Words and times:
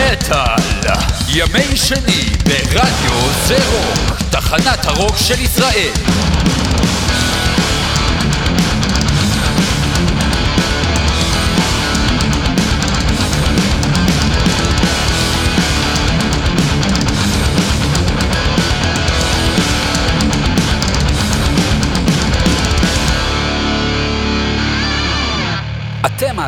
מטאל, 0.00 0.92
ימי 1.28 1.76
שני 1.76 2.24
ברדיו 2.44 3.30
זה 3.46 3.56
רוק, 3.72 4.18
תחנת 4.30 4.84
הרוק 4.84 5.16
של 5.16 5.40
ישראל. 5.40 5.92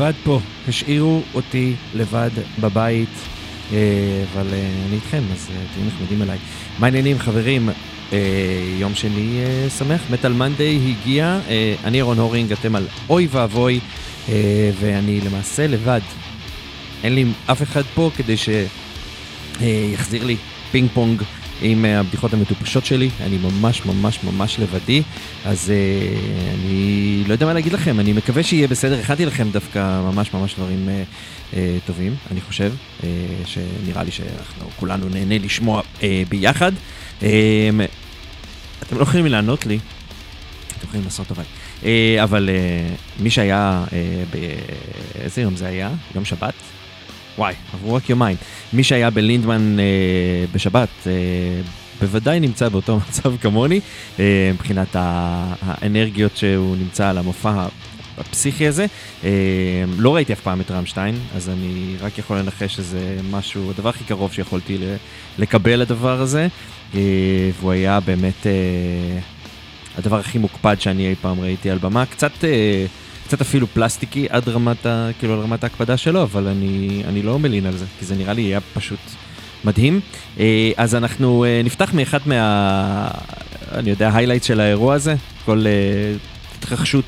לבד 0.00 0.12
פה, 0.24 0.40
השאירו 0.68 1.22
אותי 1.34 1.74
לבד 1.94 2.30
בבית, 2.60 3.08
אה, 3.72 3.78
אבל 4.32 4.46
אה, 4.52 4.70
אני 4.86 4.94
איתכם, 4.96 5.22
אז 5.32 5.48
אה, 5.50 5.56
תהיו 5.74 5.86
נחמדים 5.86 6.22
אליי. 6.22 6.38
מה 6.78 6.86
העניינים 6.86 7.18
חברים? 7.18 7.68
יום 8.78 8.94
שני 8.94 9.40
שמח, 9.78 10.00
מטאל 10.10 10.32
מנדיי 10.32 10.78
הגיע, 10.90 11.38
אני 11.84 12.02
רון 12.02 12.18
הורינג, 12.18 12.52
אתם 12.52 12.76
על 12.76 12.86
אוי 13.08 13.28
ואבוי, 13.30 13.80
ואני 14.80 15.20
למעשה 15.20 15.66
לבד. 15.66 16.00
אין 17.04 17.14
לי 17.14 17.24
אף 17.46 17.62
אחד 17.62 17.82
פה 17.94 18.10
כדי 18.16 18.34
שיחזיר 19.60 20.24
לי 20.24 20.36
פינג 20.70 20.88
פונג. 20.94 21.22
עם 21.62 21.84
אה, 21.84 22.00
הבדיחות 22.00 22.34
המטופשות 22.34 22.86
שלי, 22.86 23.10
אני 23.20 23.38
ממש 23.38 23.86
ממש 23.86 24.18
ממש 24.24 24.58
לבדי, 24.58 25.02
אז 25.44 25.72
uh, 25.72 26.54
אני 26.54 27.24
לא 27.26 27.32
יודע 27.32 27.46
מה 27.46 27.54
להגיד 27.54 27.72
לכם, 27.72 28.00
אני 28.00 28.12
מקווה 28.12 28.42
שיהיה 28.42 28.68
בסדר, 28.68 28.98
הכנתי 29.00 29.26
לכם 29.26 29.50
דווקא 29.50 30.00
ממש 30.00 30.34
ממש 30.34 30.54
דברים 30.54 30.88
uh, 30.88 31.54
uh, 31.54 31.56
טובים, 31.86 32.14
אני 32.30 32.40
חושב, 32.40 32.72
uh, 33.00 33.04
שנראה 33.46 34.02
לי 34.02 34.10
שאנחנו 34.10 34.70
כולנו 34.76 35.08
נהנה 35.08 35.38
לשמוע 35.38 35.80
uh, 35.80 36.02
ביחד. 36.28 36.72
Uh, 37.20 37.24
אתם 38.82 38.96
לא 38.96 39.02
יכולים 39.02 39.26
לענות 39.26 39.66
לי, 39.66 39.78
אתם 40.78 40.86
יכולים 40.86 41.04
לעשות 41.04 41.26
טובה. 41.26 41.42
Uh, 41.82 41.84
אבל 42.22 42.48
uh, 42.48 43.22
מי 43.22 43.30
שהיה, 43.30 43.84
uh, 43.88 43.92
באיזה 45.14 45.42
יום 45.42 45.56
זה 45.56 45.66
היה? 45.66 45.90
יום 46.14 46.24
שבת? 46.24 46.54
וואי, 47.40 47.54
עברו 47.74 47.94
רק 47.94 48.10
יומיים. 48.10 48.36
מי 48.72 48.84
שהיה 48.84 49.10
בלינדמן 49.10 49.80
אה, 49.80 49.84
בשבת, 50.52 50.88
אה, 51.06 51.12
בוודאי 52.00 52.40
נמצא 52.40 52.68
באותו 52.68 52.96
מצב 53.08 53.36
כמוני, 53.36 53.80
אה, 54.18 54.50
מבחינת 54.54 54.88
האנרגיות 55.62 56.36
שהוא 56.36 56.76
נמצא 56.76 57.08
על 57.08 57.18
המופע 57.18 57.66
הפסיכי 58.18 58.66
הזה. 58.66 58.86
אה, 59.24 59.30
לא 59.98 60.14
ראיתי 60.14 60.32
אף 60.32 60.40
פעם 60.40 60.60
את 60.60 60.70
רמשטיין, 60.70 61.14
אז 61.36 61.48
אני 61.48 61.96
רק 62.00 62.18
יכול 62.18 62.38
לנחש 62.38 62.74
שזה 62.74 63.16
משהו, 63.30 63.70
הדבר 63.70 63.88
הכי 63.88 64.04
קרוב 64.04 64.32
שיכולתי 64.32 64.78
לקבל 65.38 65.76
לדבר 65.76 66.20
הזה, 66.20 66.48
אה, 66.94 67.00
והוא 67.60 67.72
היה 67.72 68.00
באמת 68.00 68.46
אה, 68.46 69.18
הדבר 69.98 70.18
הכי 70.18 70.38
מוקפד 70.38 70.76
שאני 70.78 71.08
אי 71.08 71.14
פעם 71.20 71.40
ראיתי 71.40 71.70
על 71.70 71.78
במה. 71.78 72.06
קצת... 72.06 72.32
קצת 73.30 73.40
אפילו 73.40 73.66
פלסטיקי 73.66 74.26
עד 74.30 74.48
רמת, 74.48 74.86
ה, 74.86 75.10
כאילו, 75.18 75.34
על 75.34 75.40
רמת 75.40 75.64
ההקפדה 75.64 75.96
שלו, 75.96 76.22
אבל 76.22 76.48
אני, 76.48 77.02
אני 77.08 77.22
לא 77.22 77.38
מלין 77.38 77.66
על 77.66 77.76
זה, 77.76 77.84
כי 77.98 78.04
זה 78.04 78.14
נראה 78.14 78.32
לי 78.32 78.42
היה 78.42 78.60
פשוט 78.60 78.98
מדהים. 79.64 80.00
אה, 80.40 80.70
אז 80.76 80.94
אנחנו 80.94 81.44
אה, 81.44 81.60
נפתח 81.64 81.94
מאחד 81.94 82.18
מה... 82.26 83.08
אני 83.72 83.90
יודע, 83.90 84.10
היילייט 84.14 84.42
של 84.42 84.60
האירוע 84.60 84.94
הזה, 84.94 85.14
כל 85.44 85.64
אה, 85.66 85.72
התרחשות, 86.58 87.04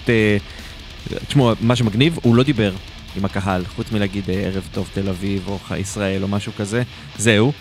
תשמעו, 1.29 1.53
מה 1.61 1.77
שמגניב, 1.77 2.19
הוא 2.23 2.37
לא 2.37 2.43
דיבר 2.43 2.73
עם 3.17 3.25
הקהל, 3.25 3.65
חוץ 3.77 3.93
מלהגיד 3.93 4.25
ערב 4.33 4.69
טוב 4.73 4.89
תל 4.95 5.09
אביב 5.09 5.49
או 5.49 5.77
ישראל 5.77 6.23
או 6.23 6.29
משהו 6.29 6.53
כזה, 6.57 6.83
זהו. 7.19 7.53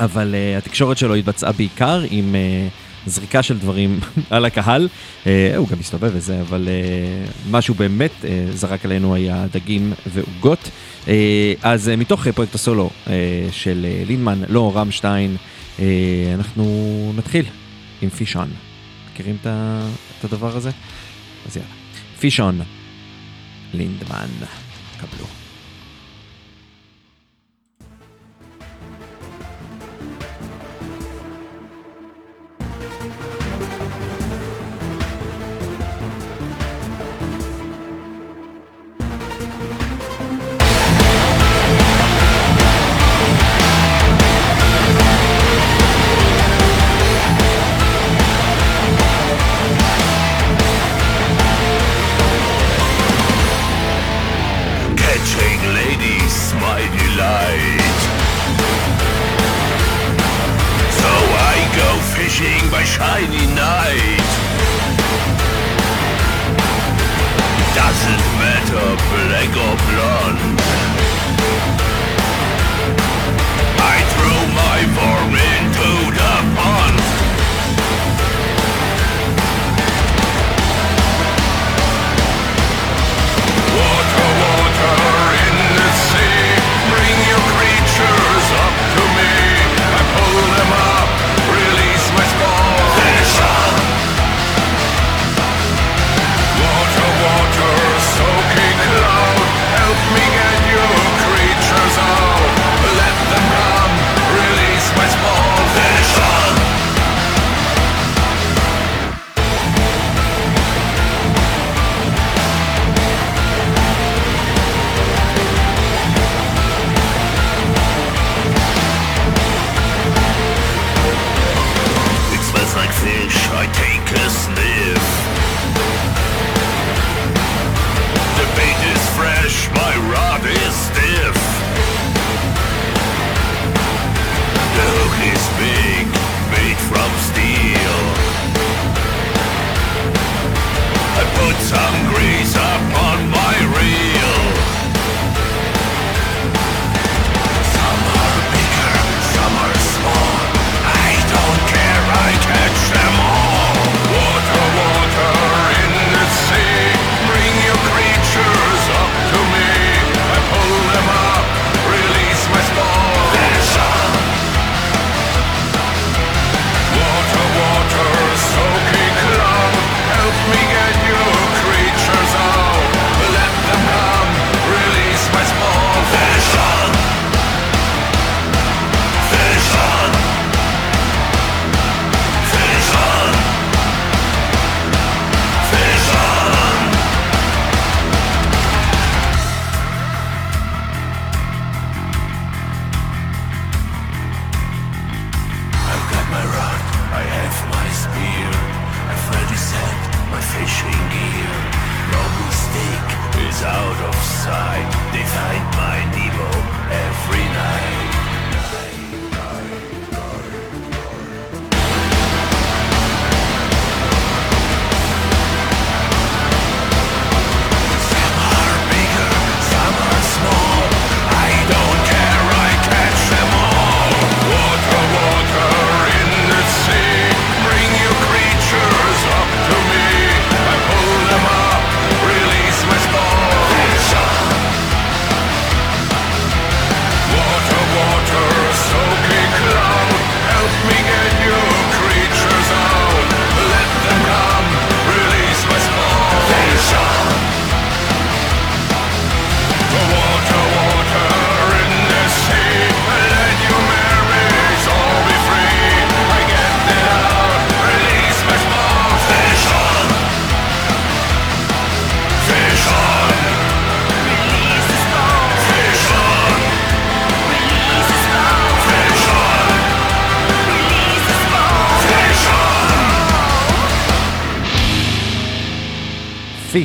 אבל 0.00 0.34
התקשורת 0.58 0.98
שלו 0.98 1.14
התבצעה 1.14 1.52
בעיקר 1.52 2.02
עם... 2.10 2.34
זריקה 3.06 3.42
של 3.42 3.58
דברים 3.58 4.00
על 4.30 4.44
הקהל. 4.44 4.88
אה, 5.26 5.56
הוא 5.56 5.68
גם 5.68 5.78
מסתובב 5.78 6.10
וזה, 6.14 6.40
אבל 6.40 6.68
אה, 6.68 7.30
מה 7.50 7.62
שהוא 7.62 7.76
באמת 7.76 8.10
אה, 8.24 8.46
זרק 8.52 8.84
עלינו 8.84 9.14
היה 9.14 9.46
דגים 9.52 9.92
ועוגות. 10.06 10.70
אז 11.62 11.90
מתוך 11.96 12.28
פרויקט 12.28 12.54
הסולו 12.54 12.90
של 13.50 13.86
לינמן, 14.06 14.42
לא 14.48 14.76
רמשטיין, 14.76 15.36
אנחנו 16.34 17.12
נתחיל 17.16 17.44
עם 18.02 18.08
פישון. 18.08 18.48
מכירים 19.12 19.36
את 19.42 20.24
הדבר 20.24 20.56
הזה? 20.56 20.70
אז 21.46 21.56
יאללה. 21.56 21.70
פישון, 22.18 22.60
לינדמן, 23.74 24.28
קבלו. 25.00 25.35
my 56.76 56.82
delight. 57.00 58.00
So 61.00 61.12
I 61.52 61.56
go 61.80 61.88
fishing 62.16 62.62
by 62.70 62.82
shiny 62.84 63.46
night. 63.64 64.28
Doesn't 67.80 68.26
matter, 68.42 68.88
black 69.12 69.52
or 69.66 69.74
blonde. 69.88 70.60
I 73.94 73.96
throw 74.12 74.40
my 74.62 74.78
form 74.96 75.55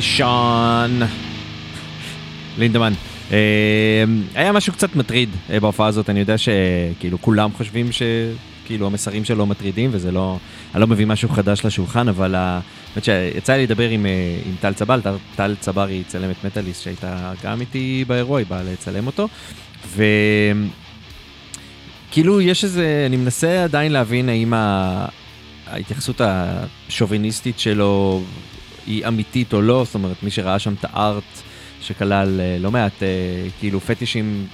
פישון. 0.02 1.00
לינדמן. 2.58 2.92
אה, 3.32 3.38
היה 4.34 4.52
משהו 4.52 4.72
קצת 4.72 4.96
מטריד 4.96 5.28
אה, 5.50 5.60
בהופעה 5.60 5.86
הזאת, 5.86 6.10
אני 6.10 6.20
יודע 6.20 6.34
שכאילו 6.38 7.20
כולם 7.20 7.50
חושבים 7.56 7.88
שכאילו 7.92 8.86
המסרים 8.86 9.24
שלו 9.24 9.46
מטרידים 9.46 9.90
וזה 9.92 10.12
לא, 10.12 10.38
אני 10.74 10.80
לא 10.80 10.86
מביא 10.86 11.06
משהו 11.06 11.28
חדש 11.28 11.64
לשולחן, 11.64 12.08
אבל 12.08 12.34
האמת 12.34 13.04
שיצא 13.04 13.52
לי 13.52 13.62
לדבר 13.62 13.88
עם, 13.88 14.06
אה, 14.06 14.40
עם 14.46 14.54
טל 14.60 14.74
צבל, 14.74 15.00
טל 15.36 15.54
צבר 15.60 15.86
היא 15.86 16.04
צלמת 16.06 16.44
מטאליסט 16.44 16.82
שהייתה 16.82 17.32
גם 17.44 17.60
איתי 17.60 18.04
באירוע, 18.06 18.38
היא 18.38 18.46
באה 18.46 18.62
לצלם 18.62 19.06
אותו, 19.06 19.28
וכאילו 22.08 22.40
יש 22.40 22.64
איזה, 22.64 23.04
אני 23.06 23.16
מנסה 23.16 23.64
עדיין 23.64 23.92
להבין 23.92 24.28
האם. 24.28 24.52
ההתייחסות 25.72 26.20
השוביניסטית 26.24 27.58
שלו 27.58 28.22
היא 28.86 29.06
אמיתית 29.06 29.52
או 29.52 29.62
לא, 29.62 29.82
זאת 29.84 29.94
אומרת, 29.94 30.22
מי 30.22 30.30
שראה 30.30 30.58
שם 30.58 30.74
את 30.80 30.84
הארט 30.84 31.42
שכלל 31.82 32.40
אה, 32.40 32.56
לא 32.60 32.70
מעט 32.70 33.02
אה, 33.02 33.08
כאילו 33.60 33.80
פטישים 33.80 34.46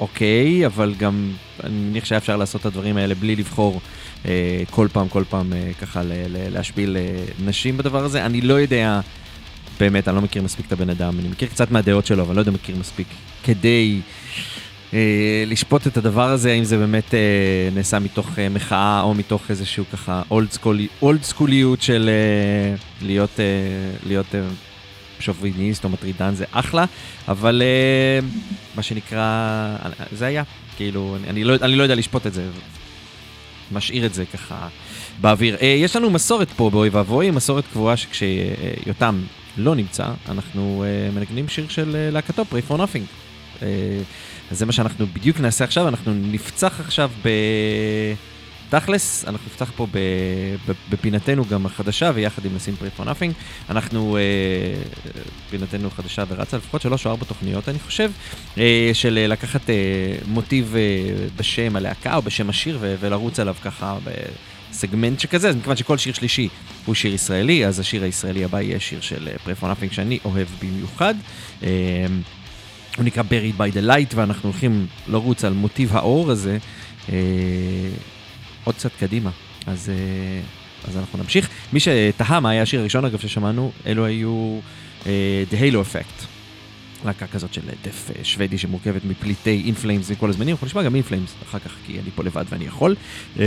אוקיי, 0.00 0.66
אבל 0.66 0.94
גם 0.98 1.32
אני 1.64 1.74
מניח 1.74 2.04
שהיה 2.04 2.18
אפשר 2.18 2.36
לעשות 2.36 2.60
את 2.60 2.66
הדברים 2.66 2.96
האלה 2.96 3.14
בלי 3.14 3.36
לבחור 3.36 3.80
אה, 4.26 4.62
כל 4.70 4.88
פעם, 4.92 5.08
כל 5.08 5.24
פעם 5.28 5.52
ככה 5.80 6.02
להשפיל 6.52 6.96
נשים 7.44 7.76
בדבר 7.76 8.04
הזה. 8.04 8.26
אני 8.26 8.40
לא 8.40 8.54
יודע, 8.54 9.00
באמת, 9.80 10.08
אני 10.08 10.16
לא 10.16 10.22
מכיר 10.22 10.42
מספיק 10.42 10.66
את 10.66 10.72
הבן 10.72 10.90
אדם, 10.90 11.18
אני 11.18 11.28
מכיר 11.28 11.48
קצת 11.48 11.70
מהדעות 11.70 12.06
שלו, 12.06 12.22
אבל 12.22 12.34
לא 12.34 12.40
יודע 12.40 12.50
מכיר 12.50 12.76
מספיק 12.76 13.06
כדי... 13.44 14.00
אה, 14.94 15.44
לשפוט 15.46 15.86
את 15.86 15.96
הדבר 15.96 16.30
הזה, 16.30 16.52
האם 16.52 16.64
זה 16.64 16.78
באמת 16.78 17.14
אה, 17.14 17.20
נעשה 17.74 17.98
מתוך 17.98 18.38
אה, 18.38 18.48
מחאה 18.48 19.00
או 19.00 19.14
מתוך 19.14 19.50
איזשהו 19.50 19.84
ככה 19.92 20.22
אולד, 20.30 20.50
סקולי, 20.50 20.88
אולד 21.02 21.22
סקוליות 21.22 21.82
של 21.82 22.10
להיות, 23.02 23.40
להיות 24.06 24.26
שוביניסט 25.20 25.84
או 25.84 25.88
מטרידן 25.88 26.34
זה 26.34 26.44
אחלה, 26.52 26.84
אבל 27.28 27.62
מה 28.76 28.82
שנקרא, 28.82 29.76
זה 30.12 30.26
היה, 30.26 30.42
כאילו, 30.76 31.16
אני, 31.16 31.30
אני, 31.30 31.44
לא, 31.44 31.54
אני 31.62 31.76
לא 31.76 31.82
יודע 31.82 31.94
לשפוט 31.94 32.26
את 32.26 32.34
זה, 32.34 32.44
משאיר 33.72 34.06
את 34.06 34.14
זה 34.14 34.24
ככה 34.32 34.68
באוויר. 35.20 35.56
יש 35.60 35.96
לנו 35.96 36.10
מסורת 36.10 36.50
פה 36.50 36.70
באוי 36.70 36.88
ואבוי, 36.88 37.30
מסורת 37.30 37.64
קבועה 37.72 37.96
שכשיותם 37.96 39.22
לא 39.56 39.74
נמצא, 39.74 40.06
אנחנו 40.28 40.84
מנגנים 41.14 41.48
שיר 41.48 41.68
של 41.68 41.96
להקתו, 42.12 42.44
Pray 42.52 42.70
for 42.70 42.74
Nothing. 42.74 43.62
אה, 44.46 44.50
אז 44.50 44.58
זה 44.58 44.66
מה 44.66 44.72
שאנחנו 44.72 45.06
בדיוק 45.06 45.40
נעשה 45.40 45.64
עכשיו, 45.64 45.88
אנחנו 45.88 46.14
נפצח 46.14 46.80
עכשיו 46.80 47.10
ב... 47.22 47.28
תכלס, 48.68 49.24
אנחנו 49.26 49.46
נפתח 49.46 49.72
פה 49.76 49.86
בפינתנו 50.90 51.44
גם 51.44 51.66
החדשה, 51.66 52.10
ויחד 52.14 52.44
עם 52.44 52.54
נשים 52.56 52.76
פרי 52.76 52.88
for 52.98 53.02
nothing, 53.02 53.32
אנחנו, 53.70 54.16
אה, 54.16 54.22
פינתנו 55.50 55.90
חדשה 55.90 56.24
ורצה 56.28 56.56
לפחות 56.56 56.82
שלוש 56.82 57.06
או 57.06 57.10
ארבע 57.10 57.24
תוכניות, 57.24 57.68
אני 57.68 57.78
חושב, 57.78 58.10
אה, 58.58 58.90
של 58.92 59.26
לקחת 59.28 59.70
אה, 59.70 59.74
מוטיב 60.26 60.74
בשם 61.36 61.76
הלהקה 61.76 62.16
או 62.16 62.22
בשם 62.22 62.50
השיר 62.50 62.78
ולרוץ 62.80 63.40
עליו 63.40 63.54
ככה 63.62 63.96
בסגמנט 64.70 65.20
שכזה, 65.20 65.48
אז 65.48 65.56
מכיוון 65.56 65.76
שכל 65.76 65.98
שיר 65.98 66.12
שלישי 66.12 66.48
הוא 66.84 66.94
שיר 66.94 67.14
ישראלי, 67.14 67.66
אז 67.66 67.80
השיר 67.80 68.02
הישראלי 68.02 68.44
הבא 68.44 68.60
יהיה 68.60 68.80
שיר 68.80 69.00
של 69.00 69.28
פרי 69.44 69.54
for 69.60 69.64
nothing 69.64 69.94
שאני 69.94 70.18
אוהב 70.24 70.48
במיוחד. 70.62 71.14
הוא 72.96 73.04
נקרא 73.04 73.22
Buried 73.22 73.60
by 73.60 73.76
the 73.76 73.88
Light, 73.88 74.14
ואנחנו 74.14 74.48
הולכים 74.48 74.86
לרוץ 75.08 75.44
על 75.44 75.52
מוטיב 75.52 75.96
האור 75.96 76.30
הזה 76.30 76.58
אה, 77.08 77.16
עוד 78.64 78.74
קצת 78.74 78.90
קדימה. 79.00 79.30
אז, 79.66 79.90
אה, 79.90 80.88
אז 80.88 80.96
אנחנו 80.96 81.18
נמשיך. 81.18 81.48
מי 81.72 81.80
שתהה 81.80 82.40
מה 82.40 82.50
היה 82.50 82.62
השיר 82.62 82.80
הראשון, 82.80 83.04
אגב, 83.04 83.18
ששמענו, 83.18 83.72
אלו 83.86 84.04
היו 84.04 84.58
אה, 85.06 85.44
The 85.50 85.54
Halo 85.54 85.76
Effect. 85.76 86.26
להקה 87.04 87.26
כזאת 87.26 87.54
של 87.54 87.60
דף 87.84 88.10
אה, 88.10 88.24
שוודי 88.24 88.58
שמורכבת 88.58 89.04
מפליטי 89.04 89.62
אינפלאמס 89.66 90.10
מכל 90.10 90.30
הזמנים, 90.30 90.54
אנחנו 90.54 90.66
נשמע 90.66 90.82
גם 90.82 90.94
אינפלאמס 90.94 91.34
אחר 91.48 91.58
כך, 91.58 91.72
כי 91.86 91.92
אני 91.92 92.10
פה 92.14 92.24
לבד 92.24 92.44
ואני 92.48 92.64
יכול. 92.64 92.94
אה, 93.38 93.44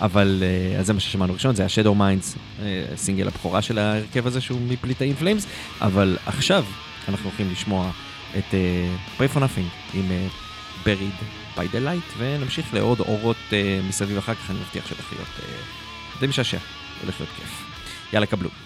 אבל 0.00 0.42
אה, 0.42 0.78
אז 0.78 0.86
זה 0.86 0.92
מה 0.92 1.00
ששמענו 1.00 1.32
ראשון, 1.32 1.54
זה 1.54 1.62
היה 1.62 1.68
Shadow 1.68 1.98
Minds, 1.98 2.62
סינגל 2.96 3.26
הבכורה 3.26 3.62
של 3.62 3.78
ההרכב 3.78 4.26
הזה 4.26 4.40
שהוא 4.40 4.60
מפליטי 4.68 5.04
אינפלאמס, 5.04 5.46
אבל 5.80 6.18
עכשיו 6.26 6.64
אנחנו 7.08 7.28
הולכים 7.28 7.50
לשמוע 7.52 7.90
את 8.38 8.44
uh, 8.50 9.20
Pray 9.20 9.36
for 9.36 9.38
Nothing 9.38 9.94
עם 9.94 10.04
uh, 10.08 10.86
Buried 10.86 11.24
by 11.56 11.74
the 11.74 11.80
Light, 11.86 12.14
ונמשיך 12.18 12.74
לעוד 12.74 13.00
אורות 13.00 13.36
uh, 13.50 13.88
מסביב 13.88 14.18
אחר 14.18 14.34
כך, 14.34 14.50
אני 14.50 14.58
מבטיח 14.58 14.86
שהולך 14.86 15.12
להיות 15.12 15.28
uh, 15.38 16.20
די 16.20 16.26
משעשע, 16.26 16.58
הולך 17.02 17.20
להיות 17.20 17.32
כיף. 17.36 17.64
יאללה, 18.12 18.26
קבלו. 18.26 18.63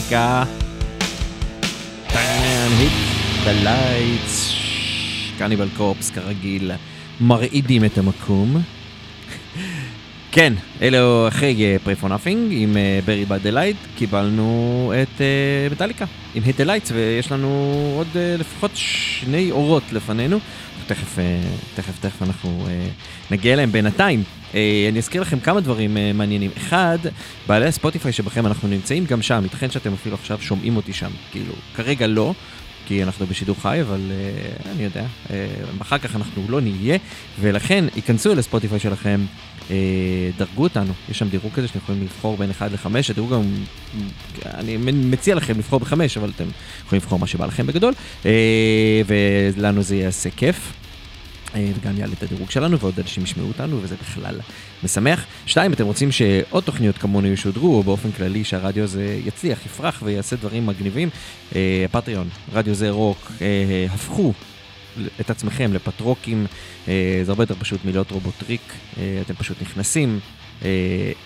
מטאליקה. 0.00 0.44
turn 2.08 2.72
hit 2.80 2.96
the 3.44 3.64
lights. 3.64 4.54
קניבל 5.38 5.68
קורפס 5.76 6.10
כרגיל 6.10 6.70
מרעידים 7.20 7.84
את 7.84 7.98
המקום. 7.98 8.56
כן, 10.32 10.52
אלו 10.82 11.28
אחרי 11.28 11.78
פרי 11.84 11.96
פור 11.96 12.08
נאפינג 12.08 12.52
עם 12.52 12.76
ברי 13.04 13.24
בד 13.24 13.42
דלייט, 13.42 13.76
קיבלנו 13.96 14.92
את 15.02 15.20
מטאליקה 15.72 16.04
עם 16.34 16.42
היט 16.46 16.60
דלייטס 16.60 16.92
ויש 16.94 17.32
לנו 17.32 17.48
עוד 17.96 18.06
uh, 18.12 18.40
לפחות 18.40 18.70
שני 18.74 19.50
אורות 19.50 19.82
לפנינו. 19.92 20.38
תכף, 20.90 21.18
uh, 21.18 21.20
תכף, 21.74 21.98
תכף 22.00 22.22
אנחנו 22.22 22.66
uh, 22.66 23.32
נגיע 23.32 23.52
אליהם 23.52 23.72
בינתיים. 23.72 24.22
Uh, 24.52 24.54
אני 24.88 24.98
אזכיר 24.98 25.22
לכם 25.22 25.40
כמה 25.40 25.60
דברים 25.60 25.96
מעניינים. 26.14 26.50
אחד, 26.56 26.98
בעלי 27.46 27.66
הספוטיפיי 27.66 28.12
שבכם 28.12 28.46
אנחנו 28.46 28.68
נמצאים 28.68 29.04
גם 29.04 29.22
שם, 29.22 29.40
ייתכן 29.42 29.70
שאתם 29.70 29.92
אפילו 29.92 30.14
עכשיו 30.14 30.38
שומעים 30.40 30.76
אותי 30.76 30.92
שם. 30.92 31.10
כאילו, 31.32 31.52
כרגע 31.74 32.06
לא, 32.06 32.34
כי 32.86 33.02
אנחנו 33.02 33.26
בשידור 33.26 33.56
חי, 33.62 33.78
אבל 33.80 34.00
uh, 34.10 34.68
אני 34.68 34.84
יודע, 34.84 35.04
uh, 35.26 35.30
אחר 35.82 35.98
כך 35.98 36.16
אנחנו 36.16 36.42
לא 36.48 36.60
נהיה, 36.60 36.98
ולכן 37.40 37.84
ייכנסו 37.96 38.34
לספוטיפיי 38.34 38.78
שלכם, 38.78 39.20
uh, 39.68 39.70
דרגו 40.38 40.62
אותנו, 40.62 40.92
יש 41.10 41.18
שם 41.18 41.28
דירוג 41.28 41.52
כזה 41.52 41.68
שאתם 41.68 41.78
יכולים 41.78 42.02
לבחור 42.02 42.36
בין 42.36 42.50
1 42.50 42.72
ל-5, 42.72 42.86
הדירוג 43.10 43.32
גם, 43.32 43.42
אני 44.44 44.76
מציע 44.92 45.34
לכם 45.34 45.58
לבחור 45.58 45.80
ב-5, 45.80 45.92
אבל 45.92 46.30
אתם 46.36 46.44
יכולים 46.86 47.02
לבחור 47.02 47.18
מה 47.18 47.26
שבא 47.26 47.46
לכם 47.46 47.66
בגדול, 47.66 47.94
uh, 48.22 48.26
ולנו 49.56 49.82
זה 49.82 49.96
יעשה 49.96 50.30
כיף. 50.30 50.79
וגם 51.54 51.98
יעלה 51.98 52.12
את 52.12 52.22
הדירוג 52.22 52.50
שלנו 52.50 52.78
ועוד 52.78 52.94
אנשים 52.98 53.24
ישמעו 53.24 53.48
אותנו 53.48 53.82
וזה 53.82 53.96
בכלל 54.00 54.40
משמח. 54.84 55.24
שתיים, 55.46 55.72
אתם 55.72 55.84
רוצים 55.84 56.12
שעוד 56.12 56.64
תוכניות 56.64 56.98
כמונו 56.98 57.28
ישודרו 57.28 57.76
או 57.76 57.82
באופן 57.82 58.12
כללי 58.12 58.44
שהרדיו 58.44 58.84
הזה 58.84 59.20
יצליח, 59.24 59.66
יפרח 59.66 60.02
ויעשה 60.04 60.36
דברים 60.36 60.66
מגניבים. 60.66 61.08
Patreon, 61.90 62.28
רדיו 62.52 62.74
זה 62.74 62.90
רוק, 62.90 63.32
הפכו 63.90 64.32
את 65.20 65.30
עצמכם 65.30 65.74
לפטרוקים, 65.74 66.46
זה 66.86 67.24
הרבה 67.28 67.42
יותר 67.42 67.54
פשוט 67.58 67.84
מלהיות 67.84 68.10
רובוטריק, 68.10 68.72
אתם 68.92 69.34
פשוט 69.34 69.62
נכנסים 69.62 70.20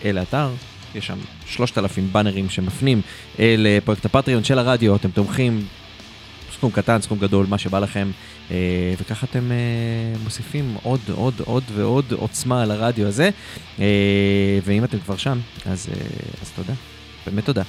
אל 0.04 0.18
האתר. 0.18 0.50
יש 0.94 1.06
שם 1.06 1.18
3,000 1.46 2.08
באנרים 2.12 2.50
שמפנים 2.50 3.00
לפרויקט 3.38 4.04
ה 4.04 4.09
Patreon 4.09 4.44
של 4.44 4.58
הרדיו, 4.58 4.96
אתם 4.96 5.10
תומכים 5.10 5.66
סכום 6.54 6.70
קטן, 6.70 7.00
סכום 7.00 7.18
גדול, 7.18 7.46
מה 7.48 7.58
שבא 7.58 7.78
לכם, 7.78 8.10
אה, 8.50 8.56
וככה 9.00 9.26
אתם 9.30 9.52
אה, 9.52 10.18
מוסיפים 10.24 10.76
עוד, 10.82 11.00
עוד, 11.14 11.34
עוד 11.44 11.62
ועוד 11.74 12.12
עוצמה 12.12 12.62
על 12.62 12.70
הרדיו 12.70 13.06
הזה, 13.06 13.30
אה, 13.80 13.84
ואם 14.64 14.84
אתם 14.84 14.98
כבר 14.98 15.16
שם, 15.16 15.38
אז, 15.66 15.88
אז 16.42 16.50
תודה. 16.56 16.72
באמת 17.26 17.44
תודה. 17.44 17.62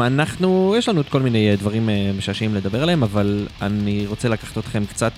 אנחנו, 0.00 0.74
יש 0.78 0.88
לנו 0.88 1.00
את 1.00 1.08
כל 1.08 1.22
מיני 1.22 1.56
דברים 1.56 1.88
משעשעים 2.18 2.54
לדבר 2.54 2.82
עליהם, 2.82 3.02
אבל 3.02 3.46
אני 3.62 4.06
רוצה 4.06 4.28
לקחת 4.28 4.58
אתכם 4.58 4.86
קצת 4.86 5.12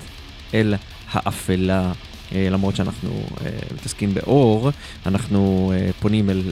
אל 0.54 0.74
האפלה 1.12 1.92
למרות 2.32 2.76
שאנחנו 2.76 3.10
אה, 3.10 3.50
מתעסקים 3.74 4.14
באור, 4.14 4.70
אנחנו 5.06 5.72
אה, 5.74 5.90
פונים 6.00 6.30
אל 6.30 6.42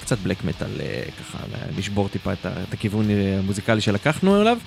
קצת 0.00 0.18
בלק 0.18 0.44
מטאל, 0.44 0.68
ככה 1.20 1.38
לשבור 1.78 2.08
טיפה 2.08 2.32
את 2.32 2.46
הכיוון 2.72 3.06
המוזיקלי 3.38 3.80
שלקחנו 3.80 4.42
אליו. 4.42 4.58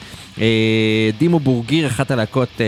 דימו 1.17 1.39
בורגיר, 1.39 1.87
אחת 1.87 2.11
הלהקות... 2.11 2.61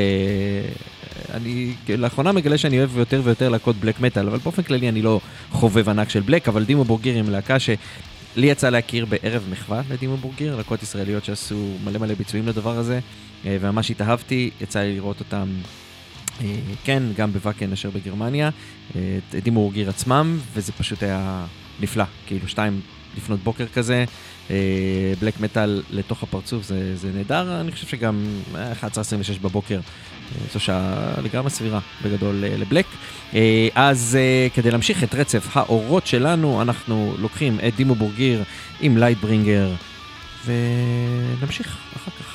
אני 1.34 1.74
לאחרונה 1.98 2.32
מגלה 2.32 2.58
שאני 2.58 2.80
אוהב 2.80 2.98
יותר 2.98 3.22
ויותר 3.24 3.50
להקות 3.50 3.76
בלק 3.76 4.00
מטאל, 4.00 4.28
אבל 4.28 4.38
באופן 4.38 4.62
כללי 4.62 4.90
אני 4.90 5.02
לא 5.02 5.20
חובב 5.52 5.90
ענק 5.90 6.10
של 6.10 6.20
בלק, 6.20 6.48
אבל 6.48 6.64
דימו 6.64 6.84
בורגיר 6.84 7.16
עם 7.16 7.30
להקה 7.30 7.60
שלי 7.60 7.78
יצא 8.36 8.70
להכיר 8.70 9.06
בערב 9.06 9.48
מחווה 9.52 9.82
לדימו 9.92 10.18
בורגיר, 10.18 10.56
להקות 10.56 10.84
ישראליות 10.84 11.26
שעשו 11.26 11.68
מלא 11.84 12.00
מלא 12.00 12.14
ביצועים 12.14 12.48
לדבר 12.48 12.78
הזה, 12.78 13.00
וממש 13.46 13.92
התאהבתי, 13.92 14.50
יצא 14.62 14.80
לי 14.80 14.96
לראות 14.96 15.20
אותם 15.20 15.48
אה, 15.48 15.81
כן, 16.84 17.04
גם 17.18 17.34
בוואקן 17.34 17.72
אשר 17.72 17.90
בגרמניה, 17.90 18.50
אה, 18.96 19.20
את 19.30 19.36
דימו 19.44 19.70
גיר 19.70 19.90
עצמם, 19.90 20.40
וזה 20.54 20.72
פשוט 20.72 21.04
היה 21.04 21.46
נפלא, 21.80 22.04
כאילו 22.28 22.48
שתיים 22.48 22.82
לפנות 23.18 23.40
בוקר 23.40 23.66
כזה, 23.74 24.06
black 25.20 25.34
אה, 25.38 25.42
מטאל 25.42 25.82
לתוך 25.90 26.24
הפרצוף, 26.24 26.64
זה, 26.64 26.96
זה 26.96 27.12
נהדר, 27.16 27.62
אני 27.62 27.72
חושב 27.72 27.88
שגם 27.88 28.26
11.26 28.54 29.40
בבוקר, 29.42 29.80
זו 30.54 30.60
שעה 30.60 31.14
לגמרי 31.24 31.50
סבירה 31.50 31.80
בגדול 32.04 32.36
ל 32.36 32.43
black. 32.43 32.86
אז 33.76 34.18
כדי 34.54 34.72
להמשיך 34.72 35.04
את 35.04 35.16
רצף 35.16 35.48
האורות 35.54 36.08
שלנו, 36.08 36.62
אנחנו 36.62 37.16
לוקחים 37.20 37.60
את 37.68 37.76
Dimmu 37.76 37.96
Borgir 37.96 38.44
עם 38.82 38.98
Lightbringer, 38.98 39.72
ונמשיך 40.46 41.78
אחר 41.96 42.12
כך. 42.12 42.31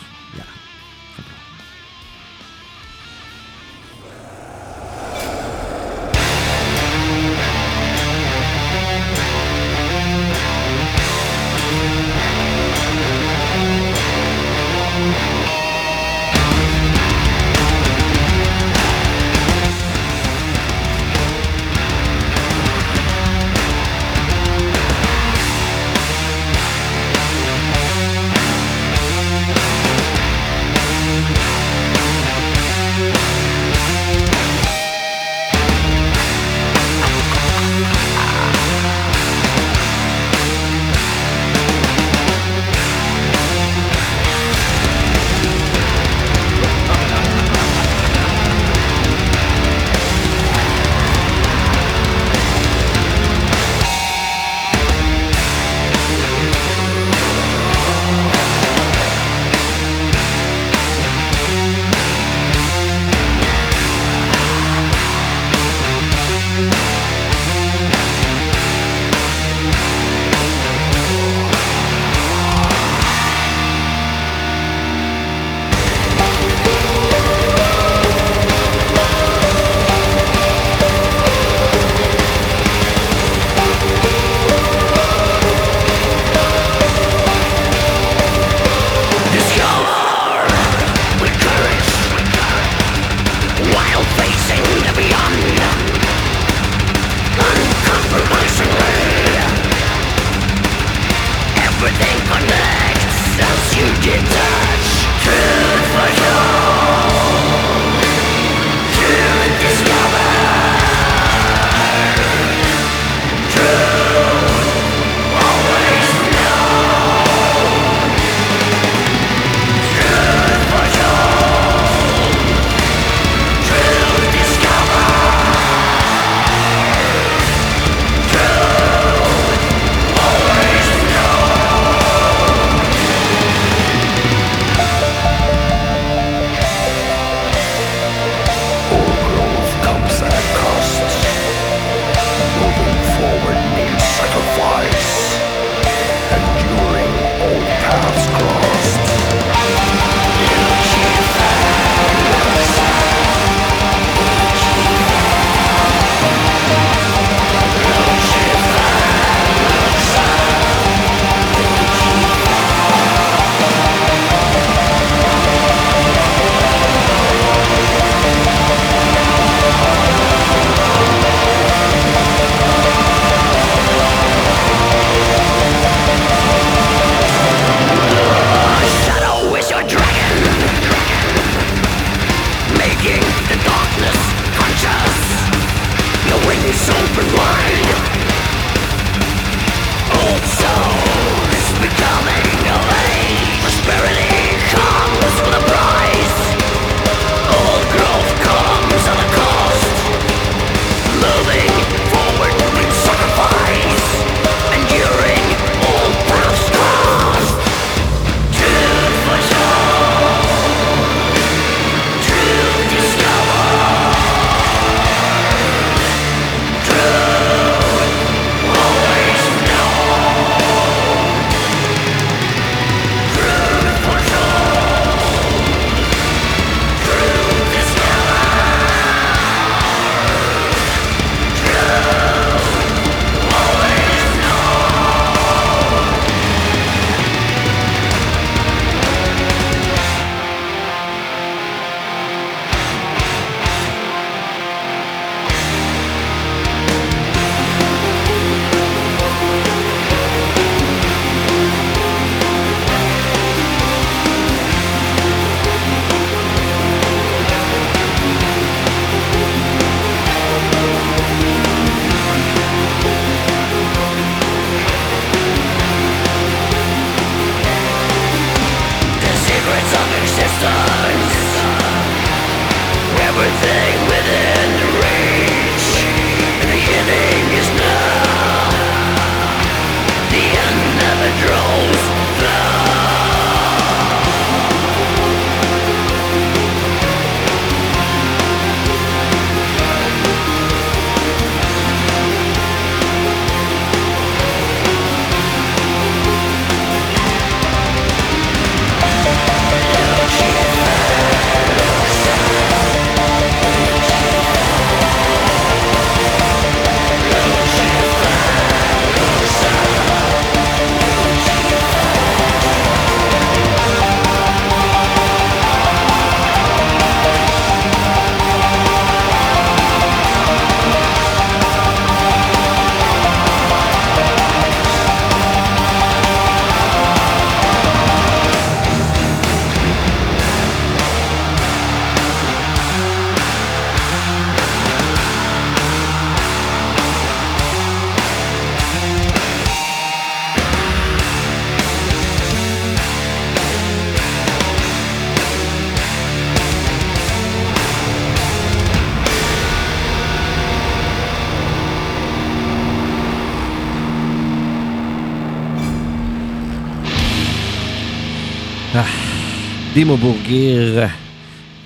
Dimmu 359.96 360.16
Borgir, 360.16 361.04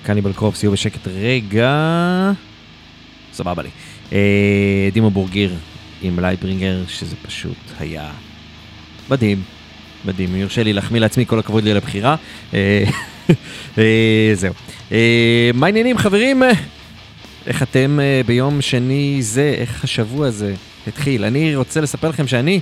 Cannibal 0.03 0.33
Corpse, 0.33 0.63
יהיו 0.63 0.71
בשקט 0.71 1.07
רגע. 1.07 2.31
סבבה 3.33 3.63
לי. 3.63 3.69
אה, 4.13 4.89
Dimmu 4.93 5.09
Borgir 5.09 5.55
עם 6.01 6.19
Lightbringer, 6.19 6.83
שזה 6.87 7.15
פשוט 7.21 7.57
היה 7.79 8.11
מדהים. 9.09 9.41
מדהים, 10.05 10.35
יורשה 10.35 10.63
לי 10.63 10.73
להחמיא 10.73 10.99
לעצמי, 10.99 11.25
כל 11.25 11.39
הכבוד 11.39 11.63
לי 11.63 11.71
על 11.71 11.77
הבחירה. 11.77 12.15
אה, 12.53 12.83
אה, 13.77 14.31
זהו. 14.33 14.53
מה 15.53 15.65
העניינים 15.65 15.97
חברים? 15.97 16.43
איך 17.47 17.63
אתם 17.63 17.99
ביום 18.25 18.61
שני 18.61 19.17
זה, 19.21 19.55
איך 19.57 19.83
השבוע 19.83 20.27
הזה 20.27 20.53
התחיל? 20.87 21.25
אני 21.25 21.55
רוצה 21.55 21.81
לספר 21.81 22.09
לכם 22.09 22.27
שאני, 22.27 22.59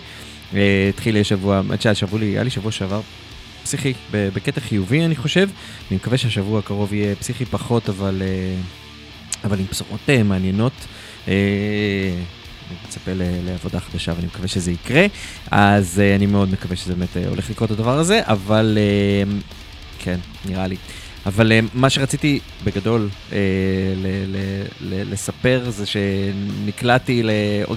התחיל 0.90 1.14
לי 1.14 1.22
השבוע, 1.22 1.58
האמת 1.58 1.82
שהיה 1.82 1.96
לי, 2.20 2.26
היה 2.26 2.44
לי 2.44 2.50
שבוע 2.50 2.72
שעבר 2.72 3.02
פסיכי 3.69 3.93
בקטע 4.12 4.62
חיובי 4.62 5.05
אני 5.05 5.15
חושב. 5.15 5.49
אני 5.89 5.97
מקווה 5.97 6.17
שהשבוע 6.17 6.60
הקרוב 6.60 6.93
יהיה 6.93 7.15
פסיכי 7.15 7.45
פחות, 7.45 7.89
אבל, 7.89 8.21
אה, 8.21 8.55
אבל 9.43 9.60
עם 9.60 9.65
בשורות 9.71 9.99
אה, 10.10 10.23
מעניינות. 10.23 10.71
אה, 11.27 11.34
אני 12.69 12.77
מצפה 12.86 13.12
לעבודה 13.15 13.79
חדשה 13.79 14.13
ואני 14.15 14.27
מקווה 14.27 14.47
שזה 14.47 14.71
יקרה, 14.71 15.05
אז 15.51 16.01
אני 16.15 16.25
מאוד 16.25 16.51
מקווה 16.51 16.75
שזה 16.75 16.95
באמת 16.95 17.17
הולך 17.27 17.49
לקרות 17.49 17.71
הדבר 17.71 17.97
הזה, 17.97 18.21
אבל 18.23 18.77
כן, 19.99 20.19
נראה 20.45 20.67
לי. 20.67 20.75
אבל 21.25 21.51
מה 21.73 21.89
שרציתי 21.89 22.39
בגדול 22.63 23.10
לספר 24.82 25.69
זה 25.69 25.86
שנקלעתי, 25.86 27.23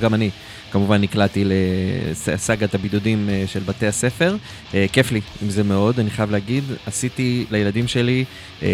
גם 0.01 0.15
אני, 0.15 0.31
כמובן 0.73 1.01
נקלעתי 1.01 1.45
לסאגת 1.45 2.75
הבידודים 2.75 3.29
אה, 3.29 3.45
של 3.47 3.61
בתי 3.61 3.87
הספר. 3.87 4.37
אה, 4.75 4.87
כיף 4.93 5.13
לי 5.13 5.21
עם 5.43 5.51
זה 5.51 5.63
מאוד, 5.63 6.01
אני 6.01 6.11
חייב 6.11 6.31
להגיד. 6.31 6.65
עשיתי 6.87 7.47
לילדים 7.51 7.89
שלי, 7.89 8.25
אה, 8.63 8.69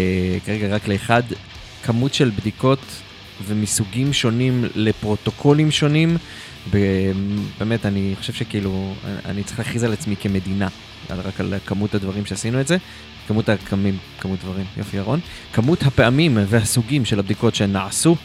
כרגע 0.45 0.75
רק 0.75 0.87
לאחד, 0.87 1.23
כמות 1.83 2.13
של 2.13 2.29
בדיקות 2.29 2.79
ומסוגים 3.47 4.13
שונים 4.13 4.65
לפרוטוקולים 4.75 5.71
שונים. 5.71 6.17
באמת, 7.59 7.85
אני 7.85 8.13
חושב 8.19 8.33
שכאילו, 8.33 8.93
אני 9.25 9.43
צריך 9.43 9.59
להכריז 9.59 9.83
על 9.83 9.93
עצמי 9.93 10.15
כמדינה, 10.15 10.67
רק 11.09 11.39
על 11.39 11.53
כמות 11.65 11.95
הדברים 11.95 12.25
שעשינו 12.25 12.61
את 12.61 12.67
זה. 12.67 12.77
כמות 13.27 13.49
הקמים, 13.49 13.97
כמות 14.19 14.39
דברים, 14.39 14.65
יופי 14.77 14.97
ירון. 14.97 15.19
כמות 15.53 15.83
הפעמים 15.83 16.37
והסוגים 16.47 17.05
של 17.05 17.19
הבדיקות 17.19 17.55
שנעשו, 17.55 18.15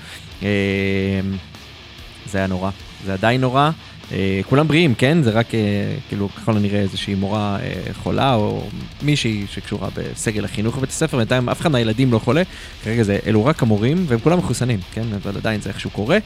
זה 2.26 2.38
היה 2.38 2.46
נורא. 2.46 2.70
זה 3.04 3.12
עדיין 3.12 3.40
נורא. 3.40 3.70
אה, 4.12 4.40
כולם 4.48 4.68
בריאים, 4.68 4.94
כן? 4.94 5.22
זה 5.22 5.30
רק, 5.30 5.54
אה, 5.54 5.60
כאילו, 6.08 6.28
ככל 6.28 6.56
הנראה 6.56 6.80
איזושהי 6.80 7.14
מורה 7.14 7.58
אה, 7.62 7.94
חולה, 7.94 8.34
או 8.34 8.66
מישהי 9.02 9.46
שקשורה 9.50 9.88
בסגל 9.94 10.44
החינוך 10.44 10.76
בבית 10.76 10.90
הספר, 10.90 11.16
בינתיים 11.16 11.48
אף 11.48 11.60
אחד 11.60 11.70
מהילדים 11.70 12.12
לא 12.12 12.18
חולה. 12.18 12.42
כרגע 12.84 13.02
זה, 13.02 13.18
אלו 13.26 13.44
רק 13.44 13.62
המורים, 13.62 14.04
והם 14.08 14.20
כולם 14.20 14.38
מחוסנים, 14.38 14.80
כן? 14.92 15.04
אבל 15.22 15.36
עדיין 15.36 15.60
זה 15.60 15.68
איכשהו 15.68 15.90
קורה. 15.90 16.18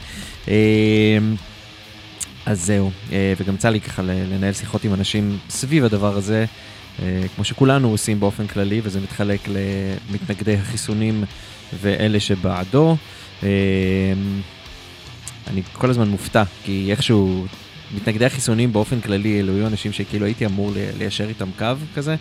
אז 2.45 2.65
זהו, 2.65 2.91
וגם 3.37 3.57
צא 3.57 3.69
לי 3.69 3.81
ככה 3.81 4.01
לנהל 4.01 4.53
שיחות 4.53 4.83
עם 4.83 4.93
אנשים 4.93 5.37
סביב 5.49 5.85
הדבר 5.85 6.17
הזה, 6.17 6.45
כמו 7.35 7.43
שכולנו 7.43 7.89
עושים 7.89 8.19
באופן 8.19 8.47
כללי, 8.47 8.81
וזה 8.83 8.99
מתחלק 8.99 9.39
למתנגדי 9.47 10.55
החיסונים 10.55 11.23
ואלה 11.81 12.19
שבעדו. 12.19 12.97
אני 15.47 15.61
כל 15.73 15.89
הזמן 15.89 16.09
מופתע, 16.09 16.43
כי 16.63 16.87
איכשהו 16.91 17.45
מתנגדי 17.95 18.25
החיסונים 18.25 18.73
באופן 18.73 19.01
כללי, 19.01 19.39
אלו 19.39 19.53
היו 19.55 19.67
אנשים 19.67 19.93
שכאילו 19.93 20.25
הייתי 20.25 20.45
אמור 20.45 20.71
ליישר 20.97 21.29
איתם 21.29 21.49
קו 21.57 21.65
כזה, 21.95 22.15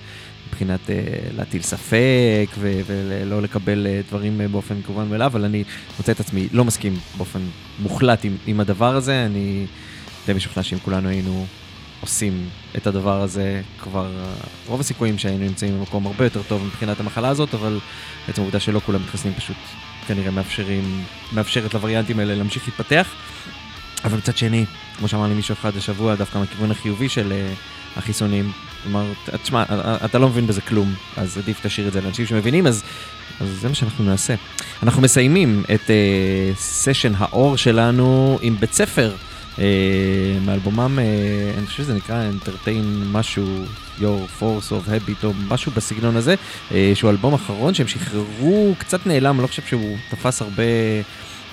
מבחינת 0.48 0.80
uh, 0.86 0.90
להטיל 1.36 1.62
ספק 1.62 2.48
ו- 2.58 2.80
ולא 2.86 3.42
לקבל 3.42 3.86
uh, 3.86 4.08
דברים 4.08 4.40
uh, 4.40 4.48
באופן 4.52 4.82
כמובן 4.82 5.08
מאליו, 5.08 5.26
אבל 5.26 5.44
אני 5.44 5.64
מוצא 5.98 6.12
את 6.12 6.20
עצמי 6.20 6.48
לא 6.52 6.64
מסכים 6.64 6.98
באופן 7.16 7.40
מוחלט 7.78 8.24
עם, 8.24 8.36
עם 8.46 8.60
הדבר 8.60 8.96
הזה, 8.96 9.26
אני 9.26 9.66
די 10.26 10.32
משוכנע 10.32 10.62
שאם 10.62 10.78
כולנו 10.78 11.08
היינו 11.08 11.46
עושים 12.00 12.48
את 12.76 12.86
הדבר 12.86 13.22
הזה, 13.22 13.62
כבר 13.80 14.12
רוב 14.66 14.80
הסיכויים 14.80 15.18
שהיינו 15.18 15.44
נמצאים 15.44 15.78
במקום 15.78 16.06
הרבה 16.06 16.24
יותר 16.24 16.42
טוב 16.42 16.64
מבחינת 16.64 17.00
המחלה 17.00 17.28
הזאת, 17.28 17.54
אבל 17.54 17.78
בעצם 18.26 18.42
העובדה 18.42 18.60
שלא 18.60 18.80
כולם 18.86 19.02
מתחסנים 19.02 19.34
פשוט 19.34 19.56
כנראה 20.08 20.30
מאפשרים, 20.30 21.04
מאפשרת 21.32 21.74
לווריאנטים 21.74 22.18
האלה 22.18 22.34
להמשיך 22.34 22.68
להתפתח. 22.68 23.06
אבל 24.04 24.18
מצד 24.18 24.36
שני, 24.36 24.64
כמו 24.98 25.08
שאמר 25.08 25.26
לי 25.26 25.34
מישהו 25.34 25.52
אחד 25.52 25.76
השבוע, 25.76 26.14
דווקא 26.14 26.38
מהכיוון 26.38 26.70
החיובי 26.70 27.08
של 27.08 27.32
uh, 27.32 27.98
החיסונים, 27.98 28.52
כלומר, 28.82 29.12
תשמע, 29.42 29.64
אתה 30.04 30.18
לא 30.18 30.28
מבין 30.28 30.46
בזה 30.46 30.60
כלום, 30.60 30.94
אז 31.16 31.38
עדיף 31.38 31.66
תשאיר 31.66 31.88
את 31.88 31.92
זה 31.92 32.00
לאנשים 32.00 32.26
שמבינים, 32.26 32.66
אז, 32.66 32.82
אז 33.40 33.48
זה 33.60 33.68
מה 33.68 33.74
שאנחנו 33.74 34.04
נעשה. 34.04 34.34
אנחנו 34.82 35.02
מסיימים 35.02 35.64
את 35.74 35.80
uh, 35.86 36.58
סשן 36.58 37.12
האור 37.18 37.56
שלנו 37.56 38.38
עם 38.42 38.56
בית 38.60 38.72
ספר. 38.72 39.14
מאלבומם, 40.46 40.98
אני 41.58 41.66
חושב 41.66 41.82
שזה 41.82 41.94
נקרא 41.94 42.24
Entertain 42.30 43.04
משהו 43.12 43.64
Your 44.00 44.40
Force 44.40 44.70
of 44.70 44.88
Habit 44.88 45.24
או 45.24 45.32
משהו 45.48 45.72
בסגנון 45.72 46.16
הזה, 46.16 46.34
אה, 46.72 46.92
שהוא 46.94 47.10
אלבום 47.10 47.34
אחרון 47.34 47.74
שהם 47.74 47.88
שחררו, 47.88 48.74
קצת 48.78 49.06
נעלם, 49.06 49.34
אני 49.34 49.42
לא 49.42 49.46
חושב 49.46 49.62
שהוא 49.62 49.96
תפס 50.10 50.42
הרבה 50.42 50.62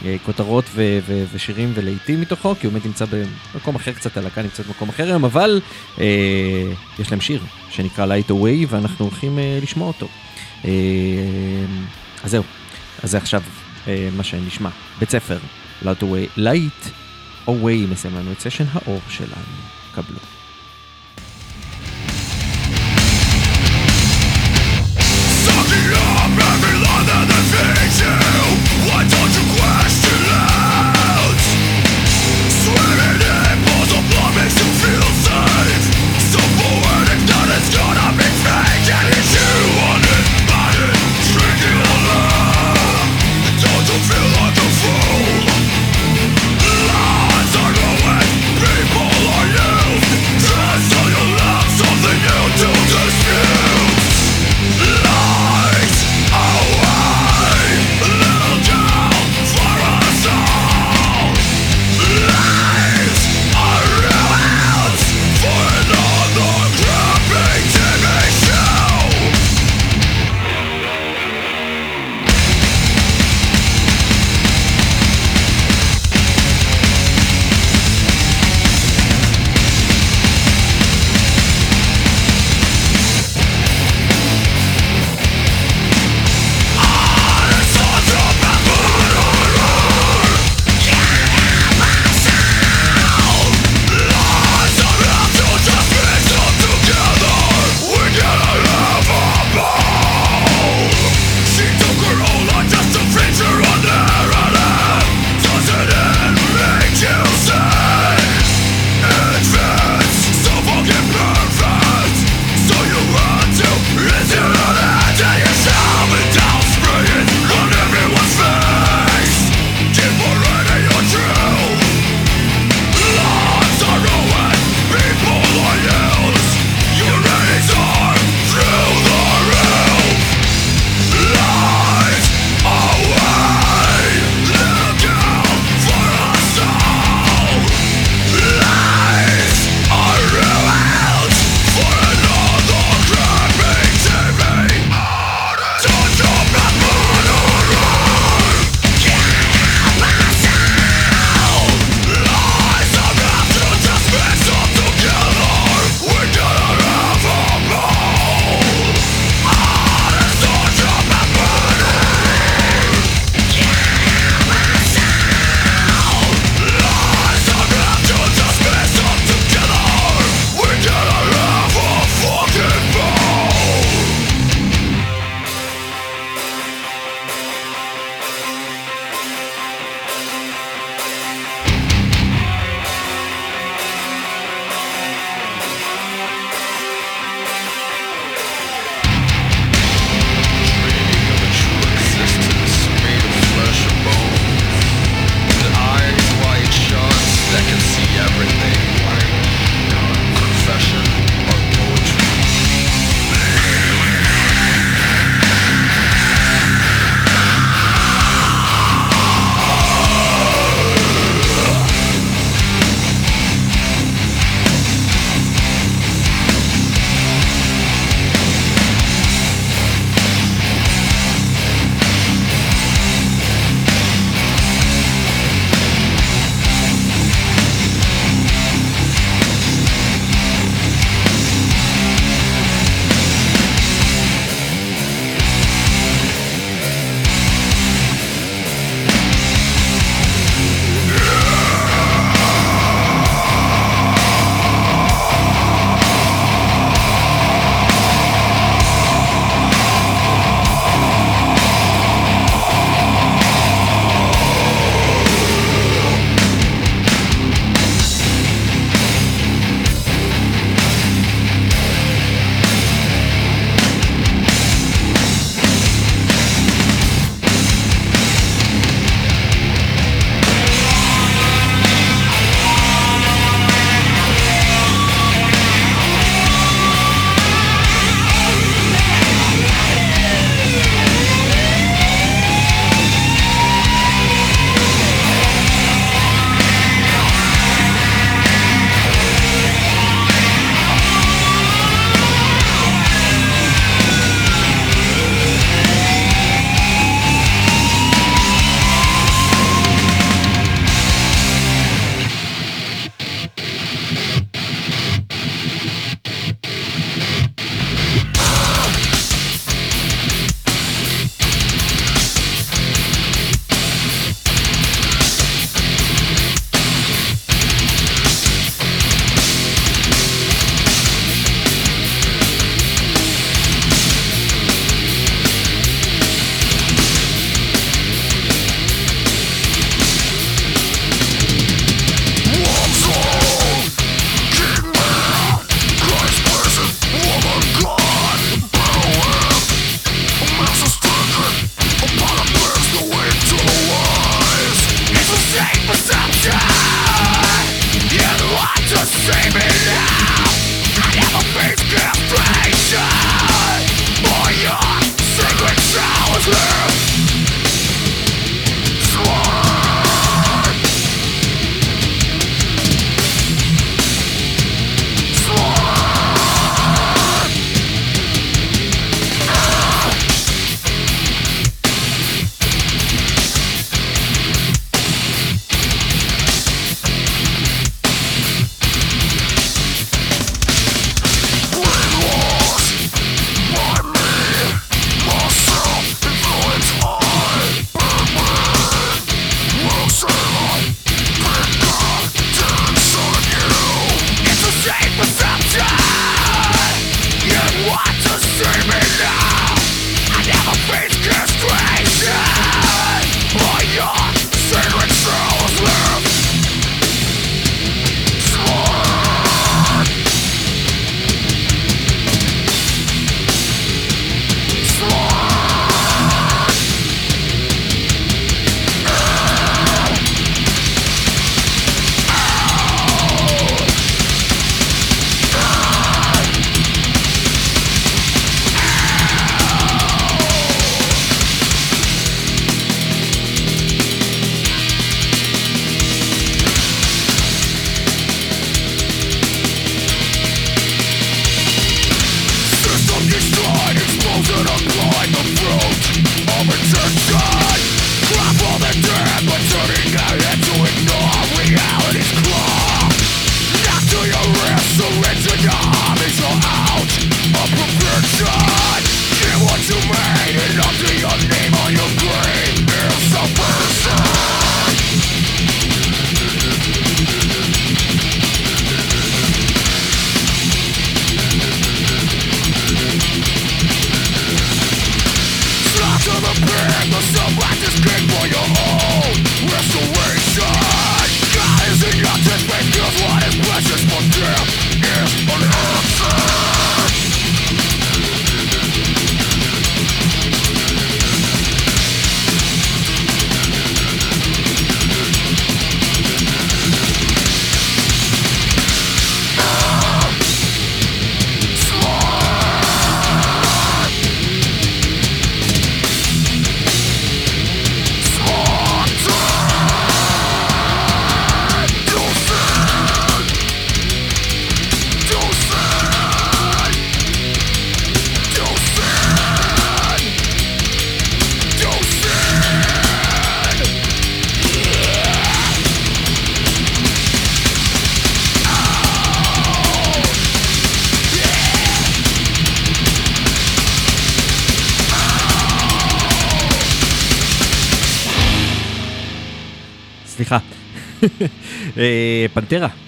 אה, 0.05 0.15
כותרות 0.25 0.65
ו- 0.75 0.99
ו- 1.07 1.25
ושירים 1.33 1.71
ולהיטים 1.75 2.21
מתוכו, 2.21 2.55
כי 2.59 2.67
הוא 2.67 2.73
באמת 2.73 2.85
נמצא 2.85 3.05
במקום 3.53 3.75
אחר 3.75 3.91
קצת, 3.91 4.17
הלהקה 4.17 4.41
נמצאת 4.41 4.65
במקום 4.67 4.89
אחר 4.89 5.03
היום, 5.03 5.25
אבל 5.25 5.61
אה, 5.99 6.05
יש 6.99 7.11
להם 7.11 7.21
שיר 7.21 7.43
שנקרא 7.69 8.05
Light 8.05 8.29
Away 8.29 8.65
ואנחנו 8.69 9.05
הולכים 9.05 9.39
אה, 9.39 9.59
לשמוע 9.61 9.87
אותו. 9.87 10.07
אה, 10.65 10.71
אז 12.23 12.31
זהו, 12.31 12.43
אז 13.03 13.11
זה 13.11 13.17
עכשיו 13.17 13.41
אה, 13.87 14.09
מה 14.17 14.23
שנשמע. 14.23 14.69
בית 14.99 15.09
ספר, 15.09 15.37
Light 15.83 16.01
Away, 16.01 16.39
Light 16.39 16.89
Away 17.47 17.91
מסיים 17.91 18.15
לנו 18.15 18.31
את 18.31 18.39
סשן 18.39 18.65
האור 18.73 19.01
שלנו. 19.09 19.75
קבלו. 19.95 20.34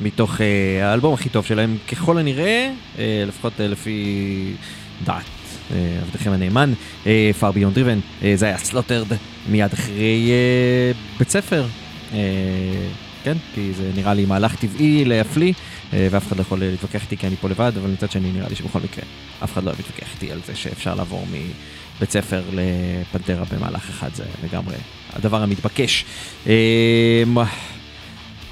מתוך 0.08 0.42
אה, 0.42 0.90
האלבום 0.90 1.14
הכי 1.14 1.30
טוב 1.30 1.46
שלהם, 1.46 1.78
ככל 1.92 2.18
הנראה, 2.18 2.72
אה, 3.00 3.24
לפחות 3.28 3.54
לפי 3.60 4.54
דעת 5.04 5.26
עבדכם 6.02 6.32
הנאמן, 6.32 6.74
far 7.40 7.54
beyond 7.54 7.78
driven, 7.78 8.26
זה 8.36 8.46
היה 8.46 8.58
Slaughtered 8.58 9.08
מיד 9.50 9.74
אחרי 9.74 10.32
בית 11.20 11.30
ספר. 11.30 11.66
כן, 13.24 13.38
כי 13.54 13.74
זה 13.74 13.92
נראה 13.96 14.14
לי 14.14 14.26
מהלך 14.26 14.56
טבעי 14.56 15.06
להפליא, 15.06 15.54
ואף 15.94 16.28
אחד 16.28 16.38
לא 16.38 16.42
יכול 16.42 16.60
להתווכח 16.60 17.02
איתי 17.04 17.18
כי 17.18 17.28
אני 17.28 17.36
פה 17.36 17.50
לבד, 17.50 17.72
אבל 17.82 17.90
מצד 17.90 18.12
שני 18.12 18.32
נראה 18.32 18.50
לי 18.50 18.56
שבכל 18.56 18.80
מקרה 18.80 19.04
אף 19.44 19.54
אחד 19.54 19.64
לא 19.64 19.72
מתווכח 19.80 20.14
איתי 20.14 20.32
על 20.32 20.40
זה 20.46 20.56
שאפשר 20.56 20.96
לעבור 20.96 21.26
מבית 21.28 22.12
ספר 22.12 22.44
ל 22.54 22.65
Pantera 22.65 23.44
במהלך 23.52 23.90
אחד, 23.90 24.10
זה 24.14 24.24
לגמרי 24.44 24.76
הדבר 25.14 25.44
המתבקש. 25.44 26.06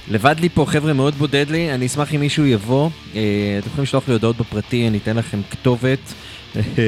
לבד 0.08 0.36
לי 0.40 0.50
פה, 0.50 0.66
חבר'ה, 0.68 0.94
מאוד 0.94 1.16
בודד 1.16 1.46
לי, 1.50 1.74
אני 1.74 1.86
אשמח 1.86 2.14
אם 2.14 2.20
מישהו 2.20 2.46
יבוא. 2.46 2.90
אה, 3.16 3.22
אתם 3.60 3.68
יכולים 3.68 3.84
לשלוח 3.84 4.08
לי 4.08 4.14
הודעות 4.14 4.38
בפרטי, 4.38 4.88
אני 4.88 4.98
אתן 4.98 5.18
לכם 5.18 5.42
כתובת, 5.52 6.14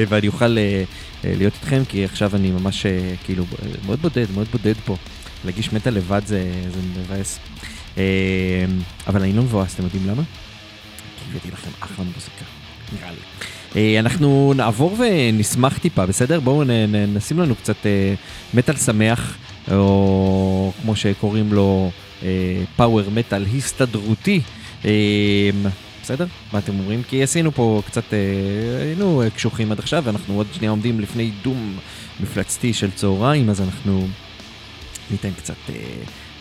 ואני 0.08 0.28
אוכל 0.28 0.58
אה, 0.58 0.84
אה, 1.24 1.34
להיות 1.36 1.54
איתכם, 1.54 1.82
כי 1.88 2.04
עכשיו 2.04 2.36
אני 2.36 2.50
ממש 2.50 2.86
כאילו 3.24 3.44
מאוד 3.86 4.02
בודד, 4.02 4.26
מאוד 4.34 4.46
בודד 4.52 4.74
פה. 4.84 4.96
להגיש 5.44 5.72
מטה 5.72 5.90
לבד 5.90 6.20
זה, 6.26 6.52
זה 6.74 6.80
מבאס. 7.00 7.38
אבל 9.06 9.22
אני 9.22 9.32
לא 9.32 9.42
מבואס, 9.42 9.74
אתם 9.74 9.84
יודעים 9.84 10.06
למה? 10.06 10.22
כי 10.22 11.24
הבאתי 11.30 11.50
לכם 11.50 11.70
אחלה 11.80 12.04
מוזיקה, 12.04 12.44
נראה 12.92 13.10
לי. 13.74 13.98
אנחנו 13.98 14.52
נעבור 14.56 14.96
ונשמח 14.98 15.78
טיפה, 15.78 16.06
בסדר? 16.06 16.40
בואו 16.40 16.62
נשים 17.14 17.38
לנו 17.38 17.54
קצת 17.54 17.76
מטאל 18.54 18.76
שמח. 18.76 19.36
או 19.72 20.72
כמו 20.82 20.96
שקוראים 20.96 21.52
לו 21.52 21.90
פאוור 22.76 23.10
מטאל 23.10 23.44
הסתדרותי. 23.56 24.40
אה, 24.84 25.50
בסדר? 26.02 26.26
מה 26.52 26.58
אתם 26.58 26.78
אומרים? 26.78 27.02
כי 27.02 27.22
עשינו 27.22 27.52
פה 27.52 27.82
קצת, 27.86 28.14
אה, 28.14 28.82
היינו 28.82 29.22
קשוחים 29.34 29.72
עד 29.72 29.78
עכשיו, 29.78 30.02
ואנחנו 30.06 30.34
עוד 30.34 30.46
שנייה 30.52 30.70
עומדים 30.70 31.00
לפני 31.00 31.30
דום 31.42 31.78
מפלצתי 32.20 32.72
של 32.72 32.90
צהריים, 32.90 33.50
אז 33.50 33.60
אנחנו 33.60 34.08
ניתן 35.10 35.30
קצת 35.36 35.54
אה, 35.68 35.74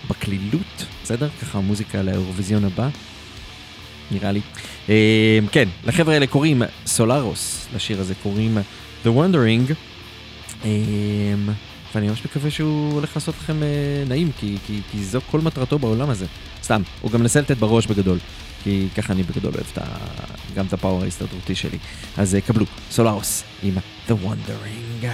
בקלילות, 0.09 0.85
בסדר? 1.03 1.29
ככה 1.41 1.59
מוזיקה 1.59 2.01
לאירוויזיון 2.01 2.65
הבא, 2.65 2.89
נראה 4.11 4.31
לי. 4.31 4.41
כן, 5.51 5.69
לחבר'ה 5.85 6.13
האלה 6.13 6.27
קוראים 6.27 6.61
סולארוס, 6.85 7.67
לשיר 7.75 8.01
הזה 8.01 8.13
קוראים 8.23 8.57
The 9.03 9.07
Wondering. 9.07 9.73
ואני 11.95 12.07
ממש 12.07 12.25
מקווה 12.25 12.51
שהוא 12.51 12.93
הולך 12.93 13.15
לעשות 13.15 13.35
לכם 13.35 13.63
אה, 13.63 14.03
נעים, 14.07 14.31
כי, 14.39 14.57
כי, 14.67 14.81
כי 14.91 15.03
זו 15.03 15.19
כל 15.31 15.41
מטרתו 15.41 15.79
בעולם 15.79 16.09
הזה. 16.09 16.25
סתם, 16.63 16.81
הוא 17.01 17.11
גם 17.11 17.19
מנסה 17.19 17.41
לתת 17.41 17.57
בראש 17.57 17.87
בגדול, 17.87 18.17
כי 18.63 18.87
ככה 18.97 19.13
אני 19.13 19.23
בגדול 19.23 19.53
אוהב 19.53 19.65
את 19.73 19.77
ה, 19.77 19.83
גם 20.55 20.65
את 20.65 20.73
הפאוור 20.73 21.03
ההסתדרותי 21.03 21.55
שלי. 21.55 21.77
אז 22.17 22.35
אה, 22.35 22.41
קבלו, 22.41 22.65
סולארוס 22.91 23.43
עם 23.63 23.77
The 24.07 24.13
Wondering. 24.25 25.07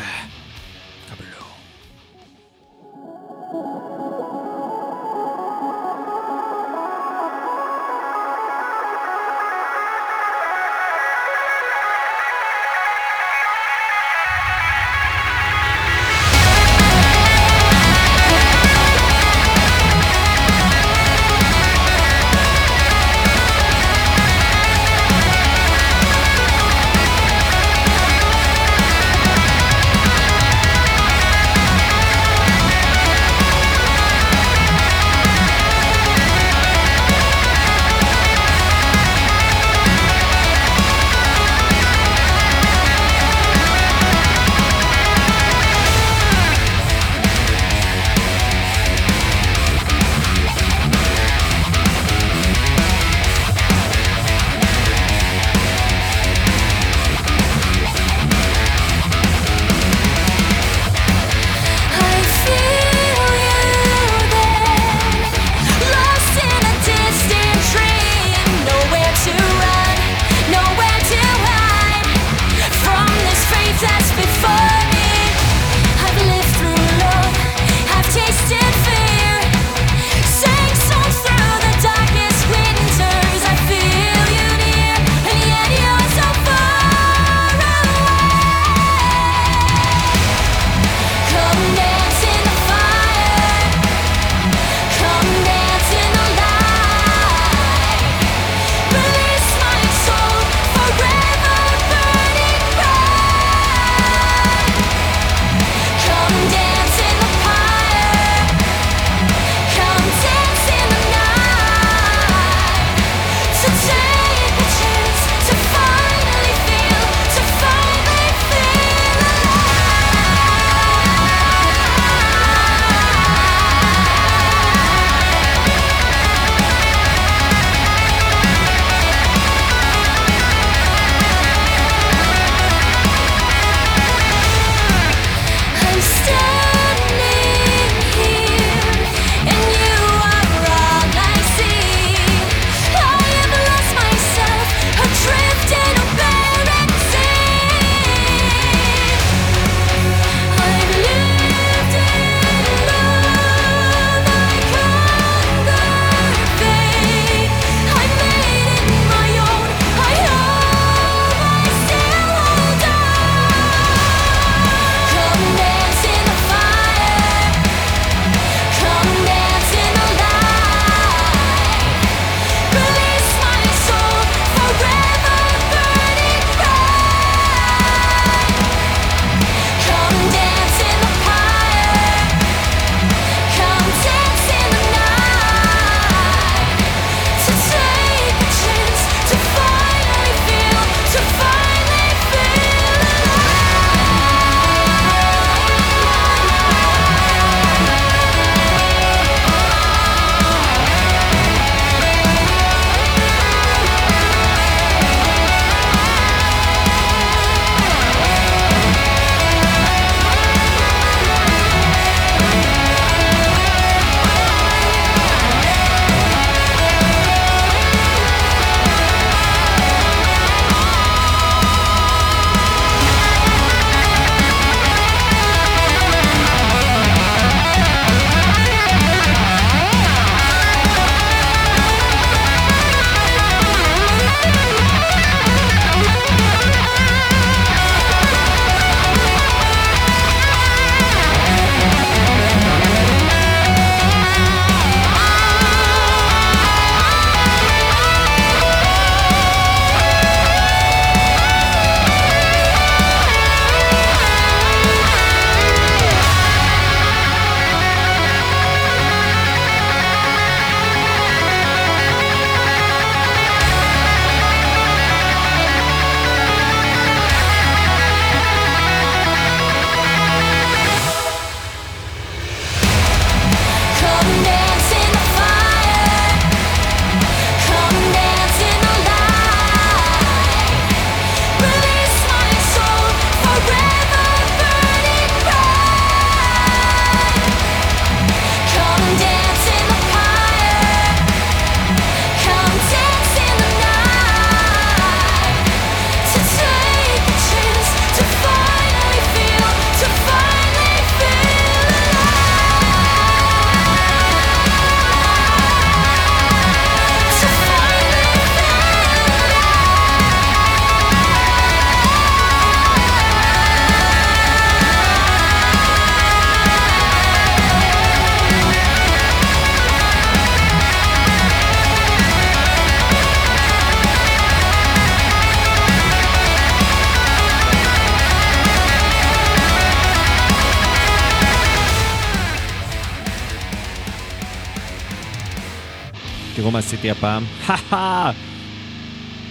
עשיתי 337.03 337.11
הפעם. 337.11 337.43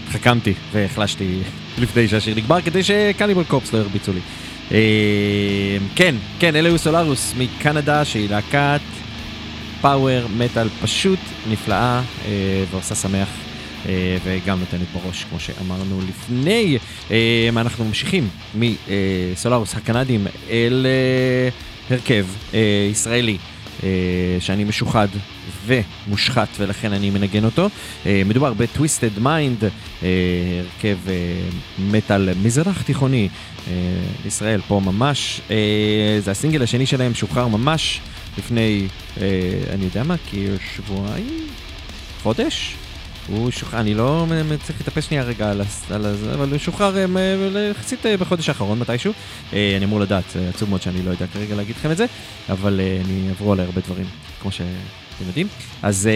התחכמתי 0.08 0.54
והחלשתי 0.72 1.40
לפני 1.78 2.08
שהשיר 2.08 2.34
נגמר 2.34 2.60
כדי 2.60 2.82
שקניבול 2.82 3.44
קופס 3.44 3.72
לא 3.72 3.78
ירביצו 3.78 4.12
לי. 4.12 4.20
אה, 4.72 5.76
כן, 5.94 6.14
כן, 6.38 6.56
אלה 6.56 6.68
היו 6.68 6.78
סולארוס 6.78 7.34
מקנדה 7.38 8.04
שהיא 8.04 8.30
להקת 8.30 8.80
פאוור 9.80 10.26
מטאל 10.36 10.68
פשוט 10.82 11.18
נפלאה 11.50 12.02
אה, 12.26 12.64
ועושה 12.70 12.94
שמח. 12.94 13.28
אה, 13.88 14.16
וגם 14.24 14.60
נותנת 14.60 14.88
בראש, 14.92 15.24
כמו 15.24 15.40
שאמרנו 15.40 16.00
לפני. 16.08 16.78
אנחנו 17.56 17.84
ממשיכים 17.84 18.28
מסולארוס 18.54 19.74
הקנדים 19.74 20.26
אל 20.50 20.86
הרכב 21.90 22.26
ישראלי. 22.90 23.36
שאני 24.40 24.64
משוחד 24.64 25.08
ומושחת 25.66 26.48
ולכן 26.58 26.92
אני 26.92 27.10
מנגן 27.10 27.44
אותו. 27.44 27.68
מדובר 28.06 28.52
ב 28.52 28.61
Twisted 28.61 29.18
Mind, 29.18 29.64
הרכב 30.02 30.98
מטאל 31.78 32.34
מזרח 32.42 32.82
תיכוני, 32.82 33.28
ישראל 34.26 34.60
פה 34.68 34.80
ממש. 34.84 35.40
זה 36.18 36.30
הסינגל 36.30 36.62
השני 36.62 36.86
שלהם 36.86 37.14
שוחרר 37.14 37.48
ממש 37.48 38.00
לפני, 38.38 38.86
אני 39.70 39.84
יודע 39.84 40.02
מה, 40.02 40.14
כשבועיים? 40.30 41.46
חודש? 42.22 42.76
הוא 43.26 43.50
שוחרר, 43.50 43.80
אני 43.80 43.94
לא 43.94 44.26
צריך 44.62 44.78
להתאפס 44.78 45.04
שנייה 45.04 45.22
רגע 45.22 45.50
על 45.50 45.62
זה, 45.90 46.34
אבל 46.34 46.50
הוא 46.50 46.58
שוחרר 46.58 46.96
יחסית 47.70 48.06
אה, 48.06 48.16
בחודש 48.16 48.48
האחרון 48.48 48.78
מתישהו. 48.78 49.12
אה, 49.52 49.74
אני 49.76 49.84
אמור 49.84 50.00
לדעת, 50.00 50.36
עצוב 50.54 50.70
מאוד 50.70 50.82
שאני 50.82 51.02
לא 51.02 51.10
יודע 51.10 51.26
כרגע 51.26 51.54
להגיד 51.54 51.76
לכם 51.76 51.90
את 51.90 51.96
זה, 51.96 52.06
אבל 52.48 52.80
אה, 52.80 53.00
אני 53.04 53.28
אעברו 53.28 53.52
עליי 53.52 53.64
הרבה 53.64 53.80
דברים, 53.80 54.06
כמו 54.40 54.50
שאתם 55.14 55.26
יודעים. 55.26 55.46
אז 55.82 56.08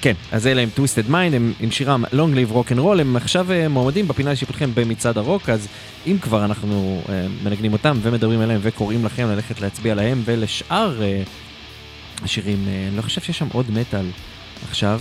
כן, 0.00 0.12
אז 0.32 0.46
אלה 0.46 0.62
הם 0.62 0.68
Twisted 0.74 1.10
Mind, 1.10 1.34
הם 1.34 1.52
עם 1.60 1.70
שירם 1.70 2.04
Long 2.04 2.34
Live 2.36 2.52
Rock 2.52 2.72
and 2.72 2.78
Roll, 2.78 3.00
הם 3.00 3.16
עכשיו 3.16 3.46
מועמדים 3.70 4.08
בפינה 4.08 4.32
לשיפוטכם 4.32 4.70
במצעד 4.74 5.18
הרוק, 5.18 5.48
אז 5.48 5.68
אם 6.06 6.18
כבר 6.20 6.44
אנחנו 6.44 7.02
מנגנים 7.44 7.72
אותם 7.72 7.98
ומדברים 8.02 8.40
עליהם 8.40 8.60
וקוראים 8.62 9.04
לכם 9.04 9.28
ללכת 9.28 9.60
להצביע 9.60 9.94
להם 9.94 10.22
ולשאר 10.24 11.00
השירים, 12.22 12.64
אני 12.88 12.96
לא 12.96 13.02
חושב 13.02 13.20
שיש 13.20 13.38
שם 13.38 13.48
עוד 13.52 13.70
מטאל 13.70 14.06
עכשיו. 14.68 15.00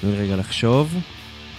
תנו 0.00 0.10
לי 0.10 0.16
רגע 0.16 0.36
לחשוב. 0.36 0.94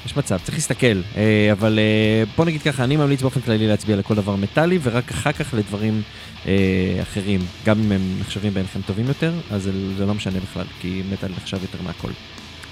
יש 0.05 0.17
מצב, 0.17 0.37
צריך 0.43 0.57
להסתכל, 0.57 1.01
אה, 1.17 1.49
אבל 1.51 1.79
אה, 1.79 2.23
בוא 2.37 2.45
נגיד 2.45 2.61
ככה, 2.61 2.83
אני 2.83 2.97
ממליץ 2.97 3.21
באופן 3.21 3.41
כללי 3.41 3.67
להצביע 3.67 3.95
לכל 3.95 4.15
דבר 4.15 4.35
מטאלי, 4.35 4.79
ורק 4.83 5.11
אחר 5.11 5.31
כך 5.31 5.53
לדברים 5.53 6.01
אה, 6.47 6.53
אחרים. 7.01 7.39
גם 7.65 7.79
אם 7.79 7.91
הם 7.91 8.01
נחשבים 8.19 8.53
בעיניכם 8.53 8.79
טובים 8.85 9.07
יותר, 9.07 9.33
אז 9.51 9.63
זה, 9.97 10.05
לא 10.05 10.13
משנה 10.13 10.39
בכלל, 10.39 10.65
כי 10.81 11.01
מטאל 11.11 11.31
נחשב 11.37 11.57
יותר 11.61 11.77
מהכל. 11.83 12.11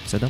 בסדר? 0.06 0.28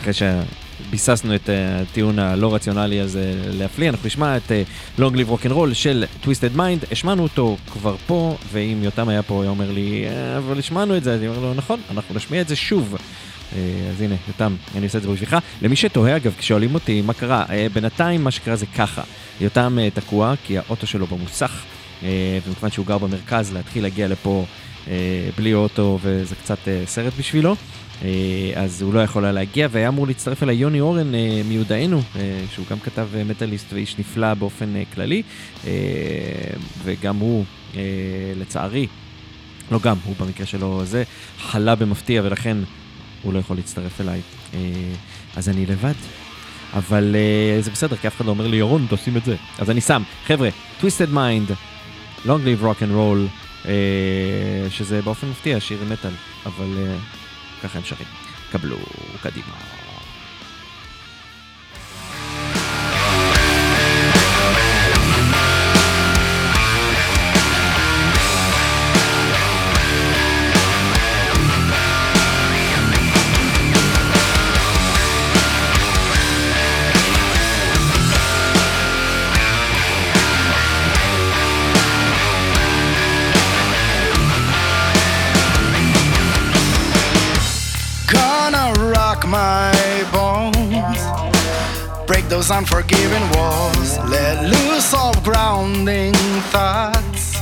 אחרי 0.00 0.12
שביססנו 0.12 1.34
את 1.34 1.48
הטיעון 1.52 2.18
הלא 2.18 2.54
רציונלי 2.54 3.00
הזה 3.00 3.34
להפליא, 3.46 3.88
אנחנו 3.88 4.06
נשמע 4.06 4.36
את 4.36 4.52
Rock 4.98 5.46
and 5.46 5.52
Roll 5.52 5.74
של 5.74 6.04
Twisted 6.24 6.56
Mind, 6.56 6.92
השמענו 6.92 7.22
אותו 7.22 7.56
כבר 7.72 7.96
פה, 8.06 8.36
ואם 8.52 8.78
יותם 8.82 9.08
היה 9.08 9.22
פה, 9.22 9.34
הוא 9.34 9.42
היה 9.42 9.50
אומר 9.50 9.70
לי, 9.70 10.04
אבל 10.38 10.58
השמענו 10.58 10.96
את 10.96 11.04
זה, 11.04 11.14
אני 11.14 11.28
אומר 11.28 11.38
לו, 11.38 11.54
נכון, 11.54 11.80
אנחנו 11.90 12.14
נשמיע 12.14 12.40
את 12.40 12.48
זה 12.48 12.56
שוב. 12.56 12.96
אה, 13.56 13.90
אז 13.90 14.00
הנה, 14.00 14.14
יותם, 14.28 14.54
אני 14.76 14.84
עושה 14.84 14.98
את 14.98 15.02
זה 15.02 15.08
בשבילך. 15.08 15.36
למי 15.62 15.76
שתוהה 15.76 16.16
אגב, 16.16 16.34
כששואלים 16.38 16.74
אותי 16.74 17.02
מה 17.02 17.12
קרה, 17.12 17.44
אה, 17.50 17.66
בינתיים 17.72 18.24
מה 18.24 18.30
שקרה 18.30 18.56
זה 18.56 18.66
ככה, 18.66 19.02
יותם 19.40 19.78
אה, 19.80 19.88
תקוע 19.90 20.34
כי 20.44 20.58
האוטו 20.58 20.86
שלו 20.86 21.06
במוסך, 21.06 21.62
ומכיוון 22.46 22.70
שהוא 22.70 22.86
גר 22.86 22.98
במרכז, 22.98 23.52
להתחיל 23.52 23.82
להגיע 23.82 24.08
לפה 24.08 24.44
בלי 25.36 25.54
אוטו 25.54 25.98
וזה 26.02 26.34
קצת 26.34 26.58
סרט 26.86 27.12
בשבילו. 27.18 27.56
אז 28.54 28.82
הוא 28.82 28.94
לא 28.94 29.00
יכול 29.00 29.24
היה 29.24 29.32
להגיע, 29.32 29.68
והיה 29.70 29.88
אמור 29.88 30.06
להצטרף 30.06 30.42
אליי 30.42 30.56
יוני 30.56 30.80
אורן 30.80 31.12
מיודענו, 31.48 32.02
שהוא 32.52 32.66
גם 32.70 32.78
כתב 32.80 33.08
מטאליסט 33.26 33.72
ואיש 33.72 33.98
נפלא 33.98 34.34
באופן 34.34 34.72
כללי, 34.94 35.22
וגם 36.84 37.16
הוא, 37.16 37.44
לצערי, 38.36 38.86
לא 39.70 39.78
גם, 39.82 39.96
הוא 40.04 40.14
במקרה 40.20 40.46
שלו 40.46 40.84
זה, 40.84 41.02
חלה 41.38 41.74
במפתיע 41.74 42.22
ולכן 42.24 42.56
הוא 43.22 43.32
לא 43.32 43.38
יכול 43.38 43.56
להצטרף 43.56 44.00
אליי. 44.00 44.20
אה, 44.54 44.58
אז 45.36 45.48
אני 45.48 45.66
לבד. 45.66 45.94
אבל 46.72 47.14
uh, 47.14 47.62
זה 47.64 47.70
בסדר, 47.70 47.96
כי 47.96 48.08
אף 48.08 48.16
אחד 48.16 48.24
לא 48.24 48.30
אומר 48.30 48.46
לי, 48.46 48.56
ירון, 48.56 48.86
תעושים 48.88 49.16
את 49.16 49.24
זה. 49.24 49.36
אז 49.58 49.70
אני 49.70 49.80
שם, 49.80 50.02
חבר'ה, 50.26 50.48
Twisted 50.80 51.14
Mind, 51.14 51.52
Long 52.24 52.28
Live 52.44 52.62
Rock 52.62 52.82
and 52.82 52.92
Roll, 52.94 53.28
uh, 53.64 53.66
שזה 54.70 55.02
באופן 55.02 55.28
מפתיע 55.28 55.60
שיר 55.60 55.84
מטאל, 55.90 56.14
אבל 56.46 56.78
ככה 57.62 57.78
הם 57.78 57.84
שרים. 57.84 58.06
קבלו, 58.52 58.76
קדימה. 59.22 59.71
Those 92.32 92.50
unforgiving 92.50 93.28
walls. 93.36 93.98
Let 94.08 94.42
loose 94.44 94.94
of 94.94 95.22
grounding 95.22 96.14
thoughts. 96.50 97.36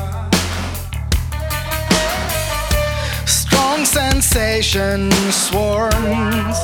Strong 3.25 3.85
sensation 3.85 5.13
swarms. 5.31 6.59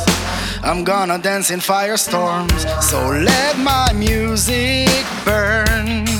I'm 0.65 0.83
gonna 0.83 1.19
dance 1.19 1.53
in 1.53 1.61
firestorms. 1.61 2.67
So 2.83 2.99
let 3.11 3.59
my 3.59 3.93
music 3.93 5.07
burn. 5.25 6.16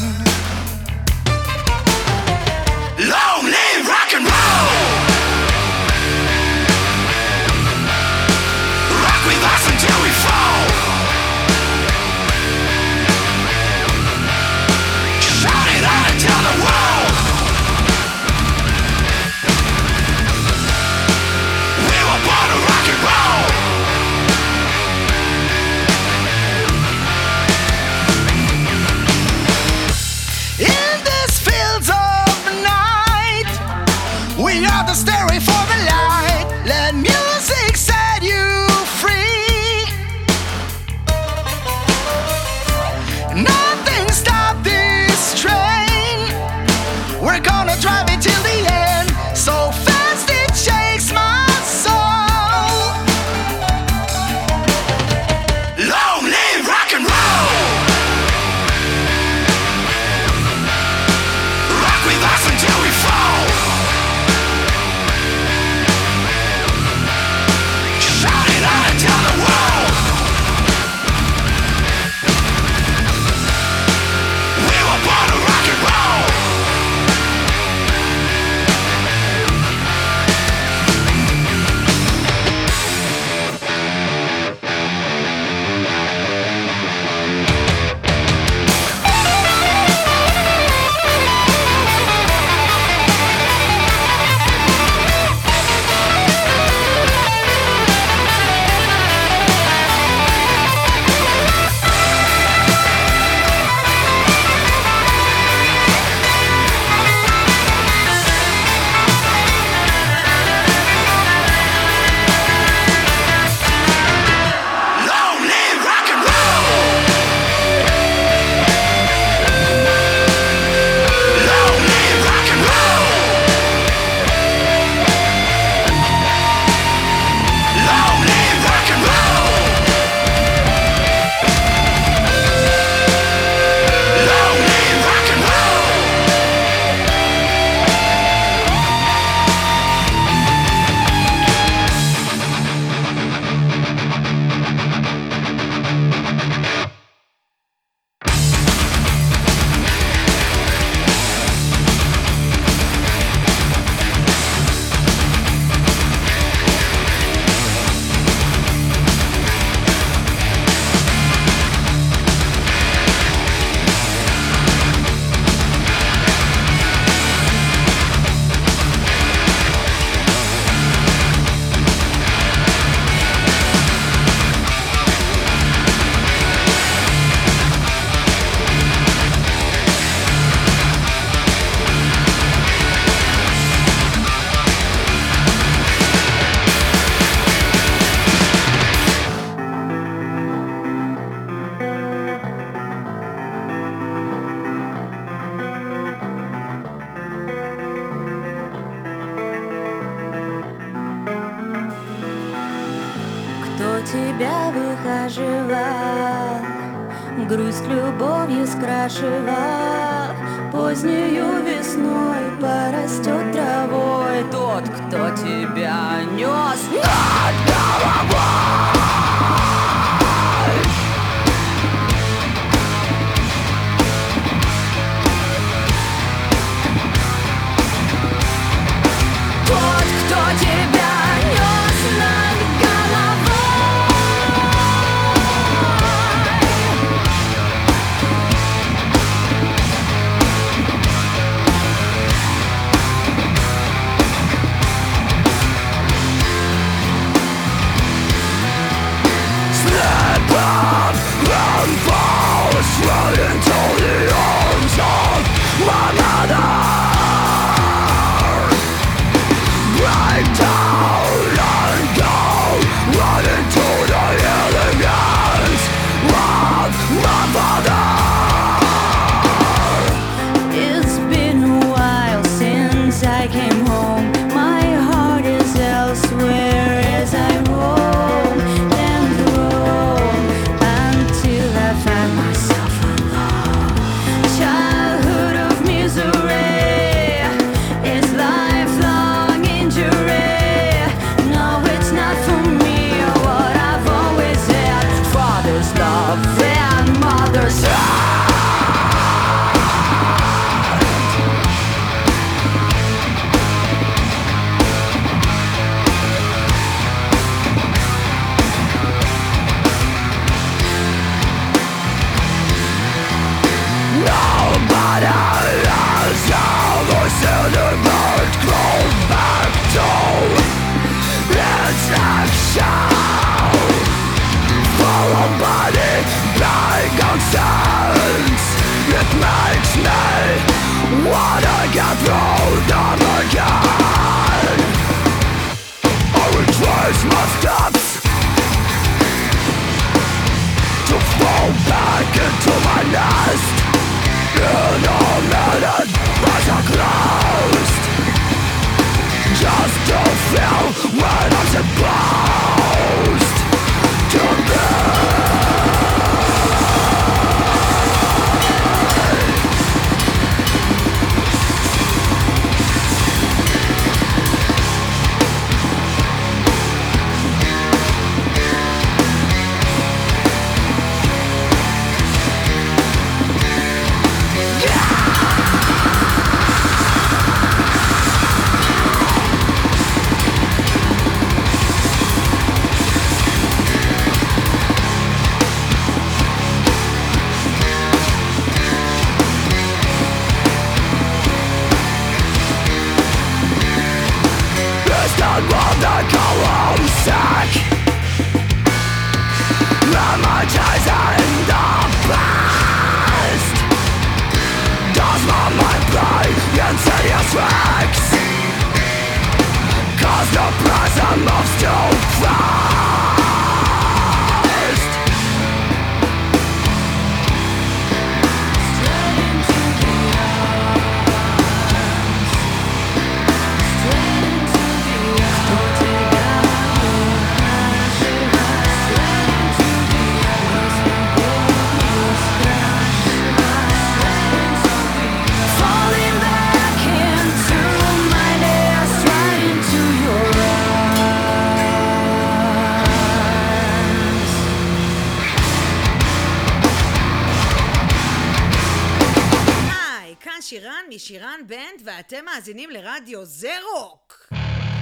ואתם 452.37 452.45
מאזינים 452.45 452.91
לרדיו 452.91 453.45
זה 453.45 453.73
רוק. 453.95 454.49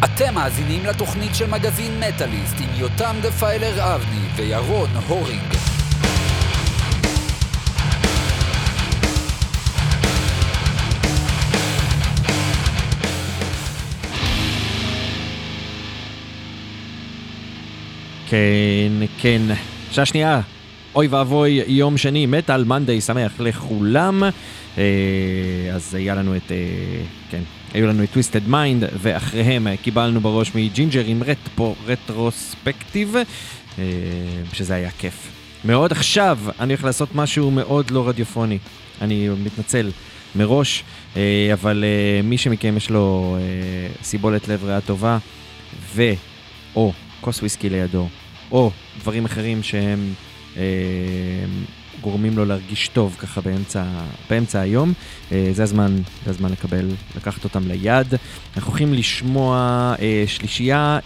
אתם 0.05 0.35
מאזינים 0.35 0.87
לתוכנית 0.87 1.35
של 1.35 1.51
מגזין 1.51 2.01
מטאליסט 2.01 2.55
עם 2.61 2.81
יותם 2.81 3.17
דפיילר 3.23 3.95
אבני 3.95 4.29
וירון 4.37 4.89
הורינג. 5.09 5.55
כן, 18.29 19.07
כן. 19.19 19.43
שעה 19.91 20.07
שנייה, 20.07 20.41
אוי 20.95 21.07
ואבוי, 21.07 21.63
יום 21.67 21.97
שני, 21.97 22.27
מטאל 22.27 22.65
מנדי, 22.65 23.01
שמח 23.01 23.41
לכולם. 23.41 24.23
אה, 24.79 25.75
אז 25.75 25.95
היה 25.95 26.15
לנו 26.15 26.37
את, 26.37 26.53
אה, 26.53 26.57
כן, 27.31 27.43
היו 27.75 27.87
לנו 27.87 28.05
את 28.05 28.11
Twisted 28.11 28.49
Mind, 28.49 28.85
ואחריהם 29.03 29.67
קיבלנו 29.83 30.21
בראש 30.21 30.55
מ 30.55 30.62
Jinjer 30.62 31.05
עם 31.07 31.23
רטפו, 31.23 31.75
Retrospection, 31.87 33.17
אה, 33.79 33.85
שזה 34.53 34.75
היה 34.75 34.91
כיף. 34.91 35.31
מאוד 35.65 35.93
עכשיו, 35.93 36.39
אני 36.61 36.73
הולך 36.73 36.85
לעשות 36.85 37.15
משהו 37.15 37.51
מאוד 37.51 37.91
לא 37.91 38.09
רדיופוני. 38.09 38.59
אני 39.01 39.29
מתנצל 39.45 39.91
מראש, 40.35 40.85
אבל 41.53 41.85
מי 42.25 42.39
שמכם 42.39 42.77
יש 42.77 42.91
לו 42.91 43.37
סיבולת 44.03 44.49
לב 44.49 44.65
ריאה 44.65 44.81
טובה, 44.81 45.19
ו... 45.95 46.03
או 46.77 46.93
כוס 47.21 47.39
וויסקי 47.39 47.69
לידו, 47.69 48.09
או 48.53 48.71
דברים 49.01 49.25
אחרים 49.25 49.63
שהם 49.63 50.15
גורמים 52.05 52.37
לו 52.37 52.45
להרגיש 52.45 52.89
טוב 52.89 53.17
ככה 53.19 53.41
באמצע, 53.41 53.85
באמצע 54.31 54.61
היום. 54.61 54.93
אה, 55.33 55.49
זה 55.53 55.63
הזמן, 55.63 55.97
זה 56.25 56.31
הזמן 56.31 56.53
לקבל, 56.53 56.91
לקחת 57.17 57.45
אותם 57.45 57.69
ליד. 57.69 58.15
אנחנו 58.57 58.71
הולכים 58.71 58.95
לשמוע 58.95 59.57
אה, 60.01 60.25
שלישייה 60.27 60.99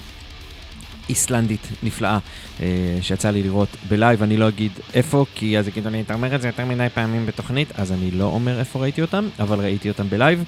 איסלנדית 1.08 1.68
נפלאה, 1.82 2.18
אה, 2.60 2.66
שיצא 3.00 3.30
לי 3.30 3.42
לראות 3.42 3.68
ב 3.88 3.94
live, 3.94 4.22
אני 4.22 4.36
לא 4.36 4.48
אגיד 4.48 4.72
איפה, 4.94 5.24
כי 5.34 5.58
אז 5.58 5.68
יגידו 5.68 5.90
לי, 5.90 6.00
אתה 6.00 6.14
אומר 6.14 6.34
את 6.34 6.40
זה 6.40 6.48
יותר 6.48 6.64
מדי 6.64 6.86
פעמים 6.94 7.26
בתוכנית, 7.26 7.68
אז 7.74 7.92
אני 7.92 8.10
לא 8.10 8.24
אומר 8.24 8.58
איפה 8.58 8.78
ראיתי 8.78 9.02
אותם, 9.02 9.28
אבל 9.40 9.60
ראיתי 9.60 9.88
אותם 9.88 10.08
ב 10.08 10.14
live, 10.14 10.44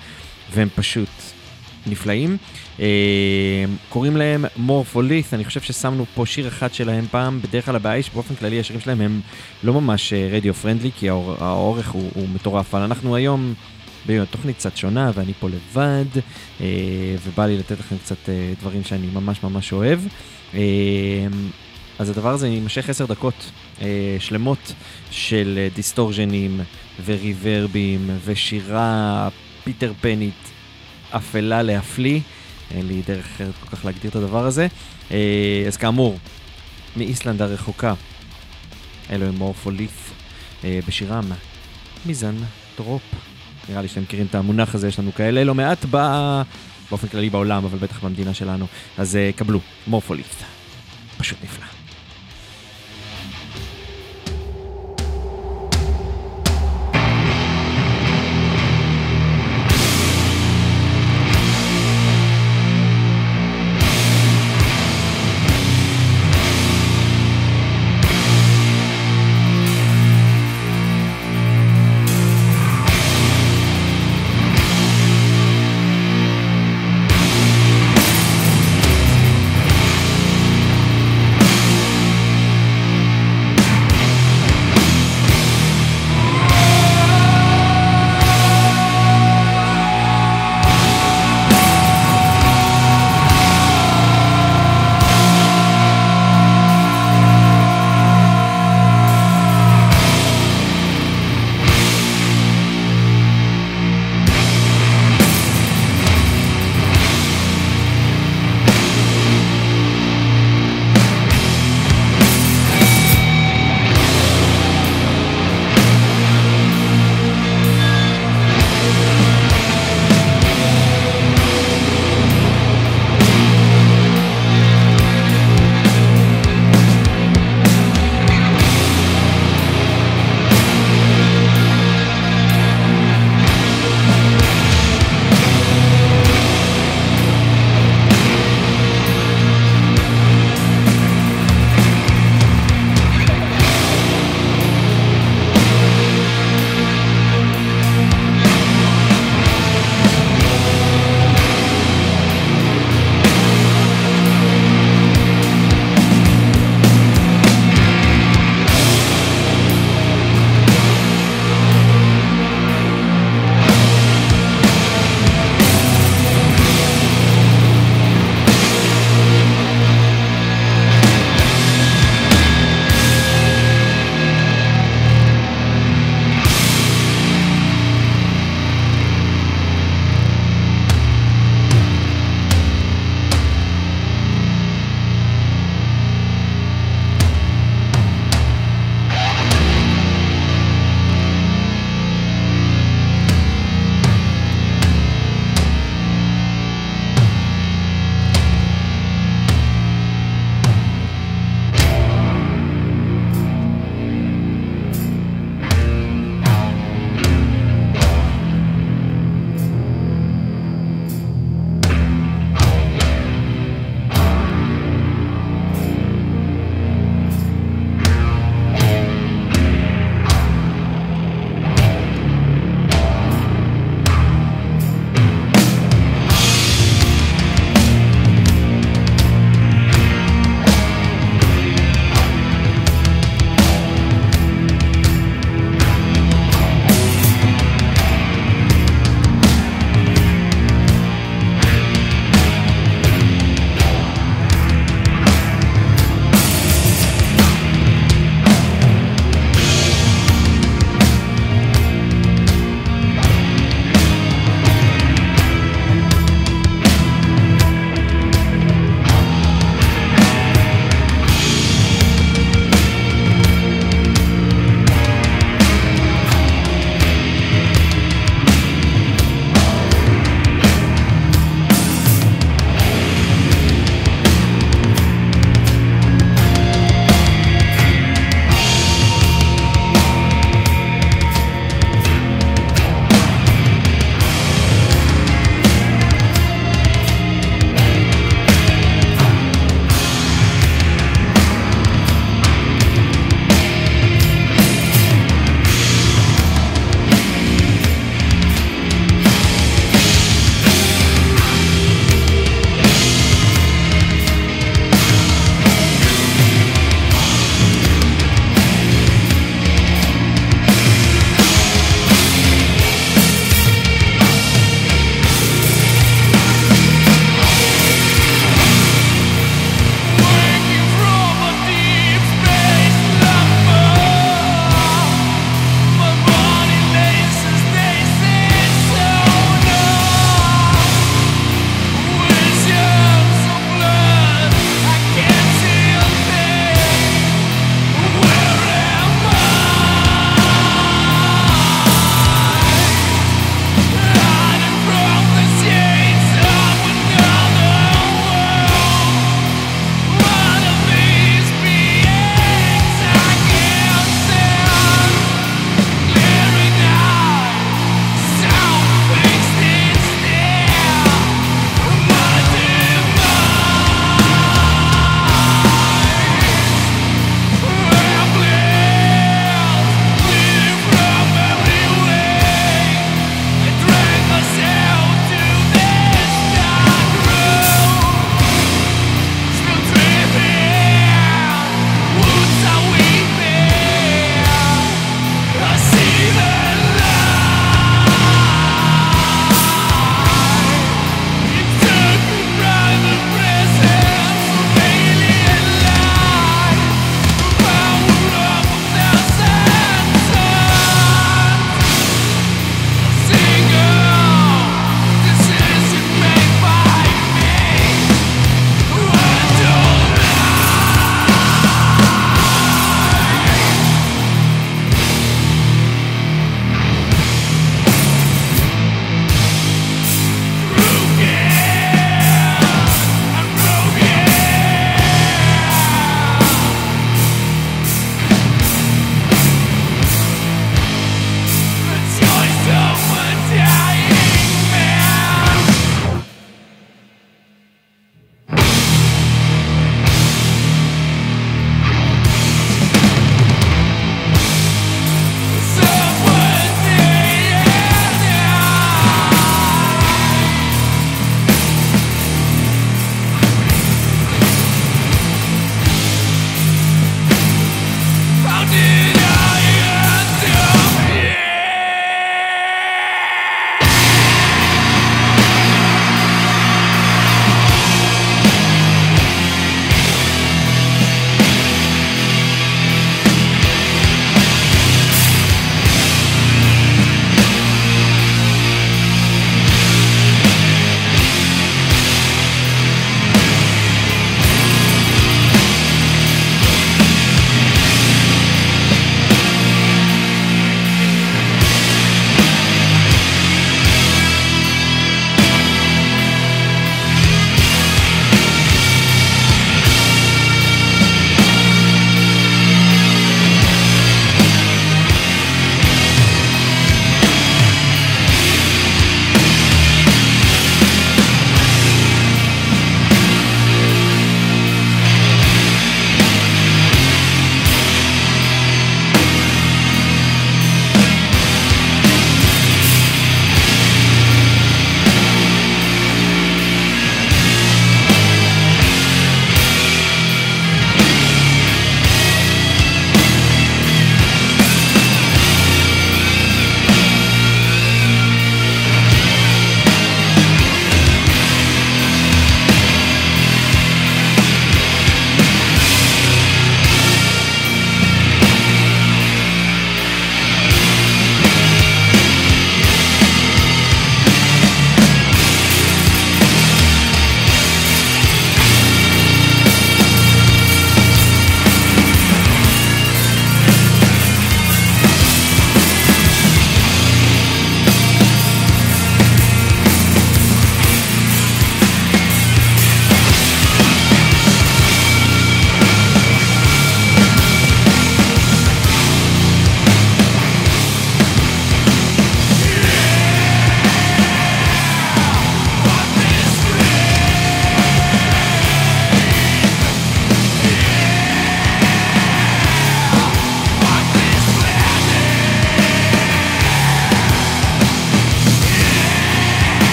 והם 0.52 0.68
פשוט 0.74 1.08
נפלאים. 1.86 2.36
אה, 2.80 2.86
קוראים 3.88 4.16
להם 4.16 4.44
Morpholith, 4.56 5.34
אני 5.34 5.44
חושב 5.44 5.60
ששמנו 5.60 6.04
פה 6.14 6.26
שיר 6.26 6.48
אחד 6.48 6.74
שלהם 6.74 7.04
פעם, 7.10 7.40
בדרך 7.42 7.64
כלל 7.64 7.76
הבעיה 7.76 7.94
היא 7.94 8.02
שבאופן 8.02 8.34
כללי 8.34 8.60
השירים 8.60 8.80
שלהם 8.80 9.00
הם 9.00 9.20
לא 9.62 9.72
ממש 9.72 10.12
radio 10.12 10.54
friendly, 10.54 10.90
כי 10.98 11.08
האור, 11.08 11.34
האורך 11.38 11.90
הוא, 11.90 12.10
הוא 12.14 12.28
מטורף, 12.28 12.74
אבל 12.74 12.82
אנחנו 12.84 13.16
היום... 13.16 13.54
בתוכנית 14.06 14.56
קצת 14.56 14.76
שונה 14.76 15.10
ואני 15.14 15.32
פה 15.40 15.48
לבד, 15.48 16.20
אה, 16.60 16.66
ובא 17.24 17.46
לי 17.46 17.58
לתת 17.58 17.78
לכם 17.80 17.96
קצת 17.98 18.28
אה, 18.28 18.52
דברים 18.60 18.84
שאני 18.84 19.06
ממש 19.06 19.42
ממש 19.42 19.72
אוהב. 19.72 20.00
אה, 20.54 20.60
אז 21.98 22.10
הדבר 22.10 22.30
הזה 22.30 22.48
יימשך 22.48 22.88
עשר 22.88 23.06
דקות 23.06 23.50
אה, 23.82 24.16
שלמות 24.18 24.72
של 25.10 25.58
אה, 25.58 25.68
דיסטורשנים 25.74 26.60
וריברבים 27.04 28.10
ושירה 28.24 29.28
פיטר 29.64 29.92
פנית 30.00 30.50
אפלה 31.10 31.62
להפליא. 31.62 32.20
אין 32.70 32.88
לי 32.88 33.02
דרך 33.06 33.26
אחרת 33.34 33.54
כל 33.60 33.76
כך 33.76 33.84
להגדיר 33.84 34.10
את 34.10 34.16
הדבר 34.16 34.46
הזה. 34.46 34.66
אה, 35.10 35.64
אז 35.66 35.76
כאמור, 35.76 36.18
מאיסלנד 36.96 37.42
הרחוקה, 37.42 37.94
אלו 39.10 39.26
הם 39.26 39.34
מורפוליף 39.34 40.12
אה, 40.64 40.80
בשירם 40.88 41.24
מיזן 42.06 42.34
טרופ. 42.76 43.02
נראה 43.68 43.82
לי 43.82 43.88
שאתם 43.88 44.02
מכירים 44.02 44.26
את 44.26 44.34
המונח 44.34 44.74
הזה, 44.74 44.88
יש 44.88 44.98
לנו 44.98 45.12
כאלה 45.14 45.44
לא 45.44 45.54
מעט 45.54 45.84
ב... 45.90 45.96
באופן 46.90 47.08
כללי 47.08 47.30
בעולם, 47.30 47.64
אבל 47.64 47.78
בטח 47.78 48.04
במדינה 48.04 48.34
שלנו. 48.34 48.66
אז 48.98 49.18
קבלו, 49.36 49.60
מורפוליסט. 49.86 50.42
פשוט 51.18 51.38
נפלא. 51.44 51.69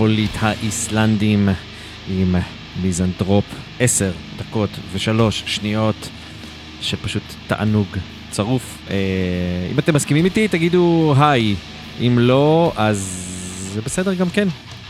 מורפוליט 0.00 0.30
האיסלנדים 0.38 1.48
עם 2.08 2.34
מיזנטרופ, 2.82 3.44
עשר 3.80 4.12
דקות 4.38 4.70
ושלוש 4.92 5.42
שניות, 5.46 6.08
שפשוט 6.80 7.22
תענוג 7.46 7.86
צרוף. 8.30 8.78
אה, 8.90 8.96
אם 9.72 9.78
אתם 9.78 9.94
מסכימים 9.94 10.24
איתי, 10.24 10.48
תגידו 10.48 11.14
היי. 11.18 11.54
אם 12.00 12.18
לא, 12.18 12.72
אז 12.76 12.98
זה 13.74 13.80
בסדר 13.80 14.14
גם 14.14 14.30
כן. 14.30 14.48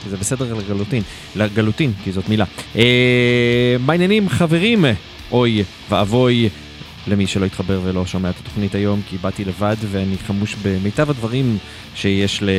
זה 0.08 0.16
בסדר 0.16 0.54
לגלוטין, 0.54 1.02
לגלוטין, 1.36 1.92
כי 2.04 2.12
זאת 2.12 2.28
מילה. 2.28 2.44
אה, 2.76 3.76
מה 3.80 3.92
העניינים, 3.92 4.28
חברים? 4.28 4.84
אוי 5.32 5.62
ואבוי 5.90 6.48
למי 7.10 7.26
שלא 7.26 7.44
התחבר 7.44 7.80
ולא 7.84 8.06
שומע 8.06 8.30
את 8.30 8.34
התוכנית 8.38 8.74
היום, 8.74 9.00
כי 9.08 9.16
באתי 9.16 9.44
לבד 9.44 9.76
ואני 9.90 10.16
חמוש 10.26 10.56
במיטב 10.62 11.10
הדברים 11.10 11.58
שיש 11.94 12.42
ל... 12.42 12.50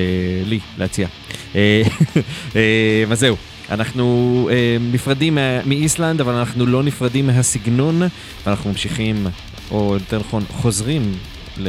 לי 0.45 0.59
להציע. 0.77 1.07
אה, 1.55 1.81
אה, 2.55 3.03
אז 3.11 3.19
זהו. 3.19 3.35
אנחנו 3.69 4.49
אה, 4.51 4.77
נפרדים 4.91 5.37
מאיסלנד, 5.65 6.21
אבל 6.21 6.33
אנחנו 6.33 6.65
לא 6.65 6.83
נפרדים 6.83 7.27
מהסגנון, 7.27 8.01
ואנחנו 8.45 8.69
ממשיכים, 8.69 9.27
או 9.71 9.93
יותר 9.93 10.19
נכון, 10.19 10.43
חוזרים, 10.49 11.11
ל... 11.57 11.67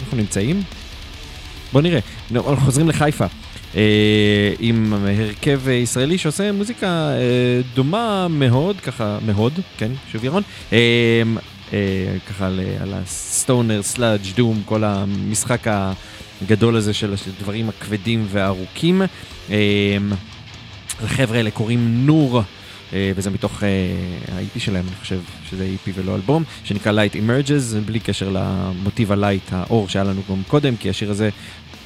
אנחנו 0.00 0.16
נמצאים? 0.16 0.62
בוא 1.72 1.82
נראה. 1.82 2.00
נו, 2.30 2.50
אנחנו 2.50 2.64
חוזרים 2.64 2.88
לחיפה. 2.88 3.26
אה, 3.76 4.52
עם 4.58 4.94
הרכב 4.94 5.68
ישראלי 5.68 6.18
שעושה 6.18 6.52
מוזיקה 6.52 6.86
אה, 6.86 7.60
דומה 7.74 8.28
מאוד, 8.28 8.80
ככה, 8.80 9.18
מאוד, 9.26 9.52
כן, 9.78 9.90
שוב 10.12 10.24
ירון, 10.24 10.42
אה, 10.72 10.78
ככה 12.28 12.46
על, 12.46 12.94
ה 12.94 13.05
stoner, 13.05 13.82
sludge, 13.82 14.20
doom, 14.36 14.62
כל 14.64 14.84
המשחק 14.84 15.66
הגדול 16.42 16.76
הזה 16.76 16.94
של 16.94 17.14
הדברים 17.26 17.68
הכבדים 17.68 18.26
והארוכים. 18.28 19.02
אה, 19.50 19.96
לחבר'ה 21.04 21.36
האלה 21.36 21.50
קוראים 21.50 22.06
נור, 22.06 22.42
אה, 22.92 23.12
וזה 23.16 23.30
מתוך 23.30 23.62
אה, 23.62 23.68
ה-EP 24.34 24.60
שלהם, 24.60 24.84
אני 24.88 24.96
חושב 24.96 25.20
שזה 25.50 25.66
EP 25.74 25.90
ולא 25.94 26.14
אלבום, 26.14 26.44
שנקרא 26.64 26.92
Light 26.92 27.14
Emerges, 27.14 27.76
בלי 27.86 28.00
קשר 28.00 28.28
למוטיב 28.32 29.12
ה 29.12 29.18
light, 29.18 29.52
האור 29.52 29.88
שהיה 29.88 30.04
לנו 30.04 30.20
גם 30.30 30.42
קודם, 30.48 30.76
כי 30.76 30.90
השיר 30.90 31.10
הזה 31.10 31.30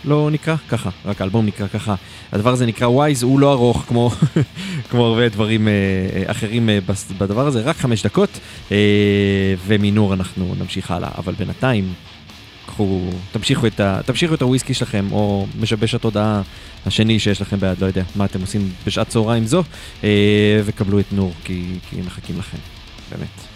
לא 0.05 0.29
נקרא 0.33 0.57
ככה, 0.69 0.91
רק 1.05 1.21
האלבום 1.21 1.47
נקרא 1.47 1.67
ככה. 1.67 1.95
הדבר 2.33 2.51
הזה 2.51 2.67
נקרא 2.67 2.87
Ways, 2.87 3.23
הוא 3.23 3.41
לא 3.41 3.53
ארוך 3.53 3.85
כמו, 3.89 4.11
כמו 4.91 5.07
הרבה 5.07 5.29
דברים 5.29 5.69
אה, 5.69 5.73
אה, 6.17 6.31
אחרים 6.31 6.69
אה, 6.69 6.79
בדבר 7.19 7.47
הזה, 7.47 7.61
רק 7.61 7.77
חמש 7.77 8.03
דקות, 8.03 8.39
אה, 8.73 8.77
ומנור 9.67 10.15
אנחנו 10.15 10.55
נמשיך 10.59 10.91
הלאה, 10.91 11.11
אבל 11.19 11.35
בינתיים... 11.35 11.93
קחו, 12.69 13.11
תמשיכו 13.33 13.67
את, 13.67 13.81
ה, 13.81 14.01
תמשיכו 14.07 14.35
את 14.35 14.43
הוויסקי 14.43 14.75
שלכם, 14.75 15.07
או 15.13 15.47
משבש 15.61 15.95
התודעה 15.95 16.43
השני 16.87 17.19
שיש 17.19 17.41
לכם 17.41 17.61
ביד, 17.61 17.81
לא 17.81 17.87
יודע 17.87 18.03
מה 18.17 18.25
אתם 18.25 18.41
עושים 18.41 18.73
בשעת 18.87 19.09
צהריים 19.09 19.47
זו, 19.47 19.63
אה, 20.05 20.61
וקבלו 20.65 21.01
את 21.01 21.13
נור, 21.13 21.33
כי, 21.45 21.65
כי 21.91 22.01
מחכים 22.01 22.39
לכם, 22.39 22.59
באמת. 23.11 23.48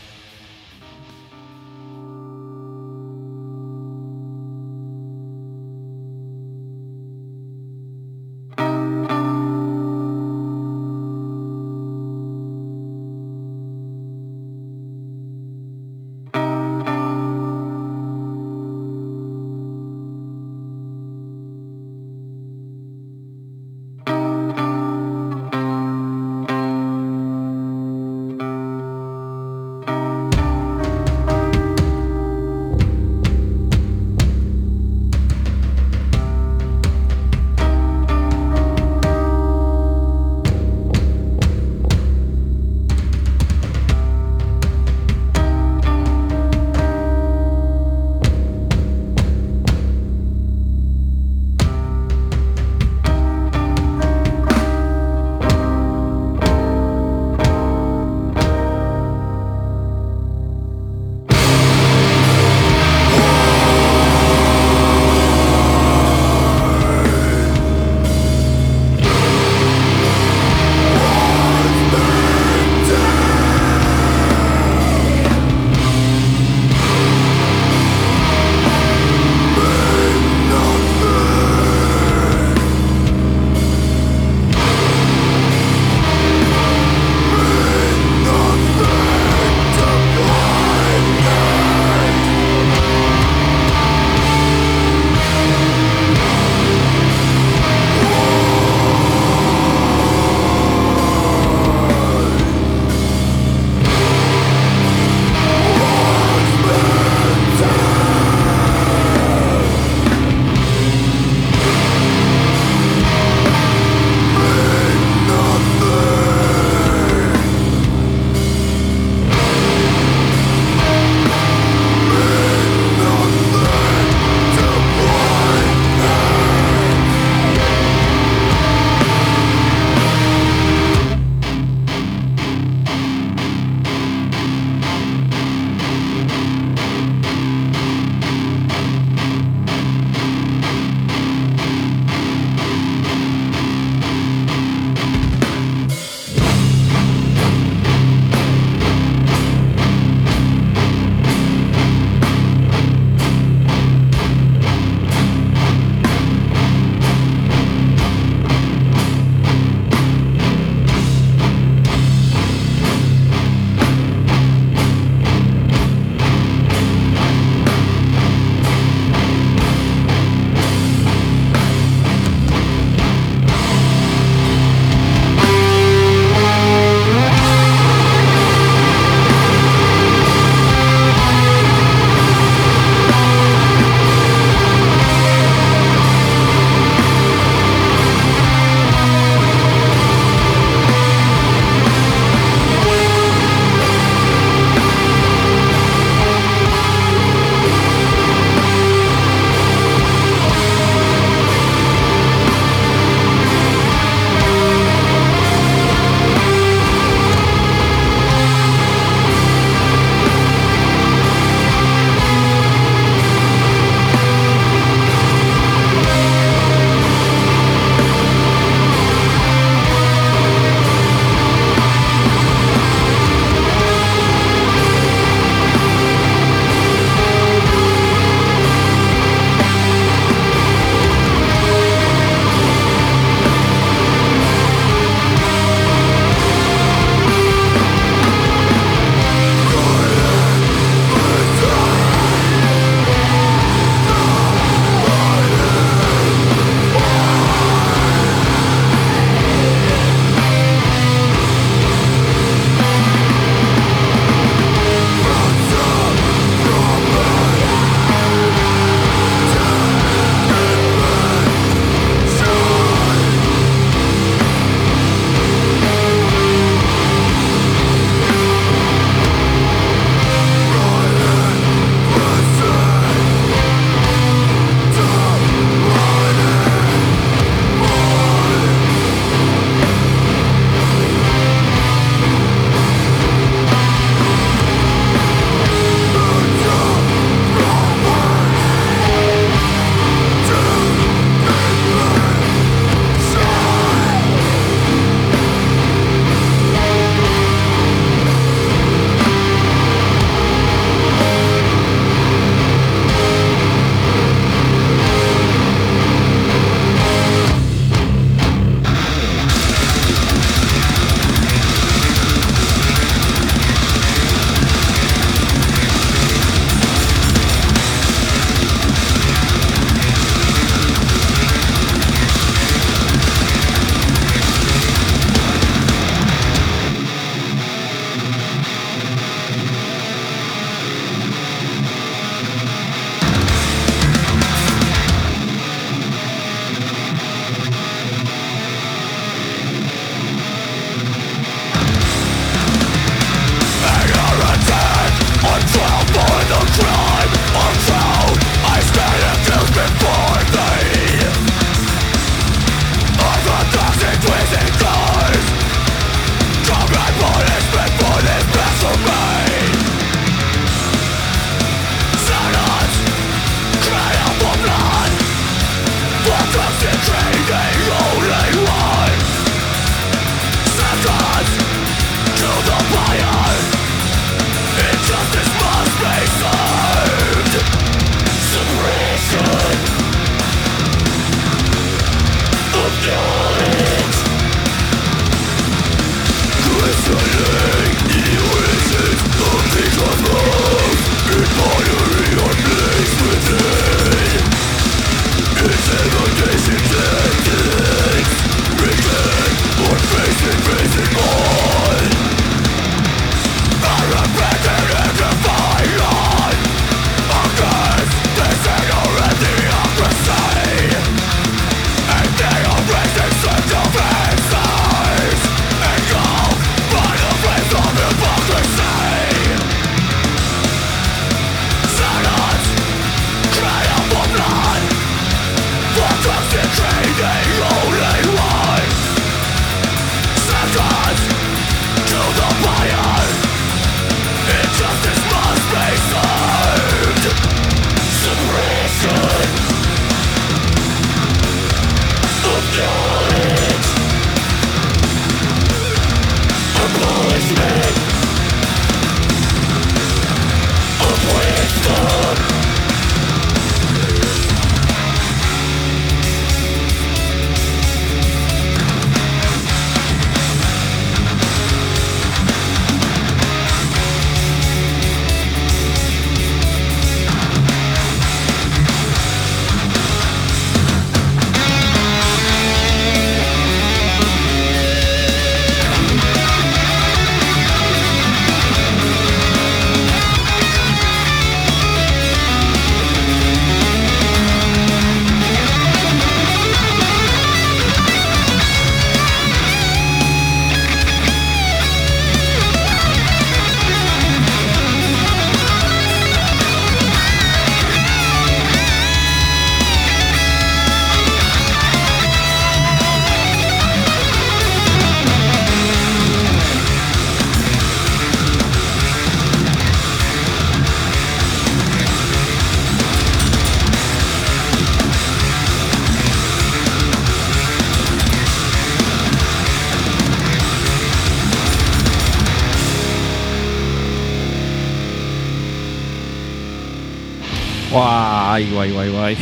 וואי, 528.82 528.92
וואי, 528.92 529.10
וואי. 529.10 529.34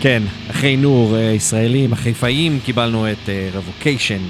כן, 0.00 0.22
אחרי 0.50 0.76
נור, 0.76 1.16
אה, 1.16 1.20
ישראלים, 1.20 1.92
החיפאים, 1.92 2.60
קיבלנו 2.64 3.12
את 3.12 3.28
Revocation 3.52 4.20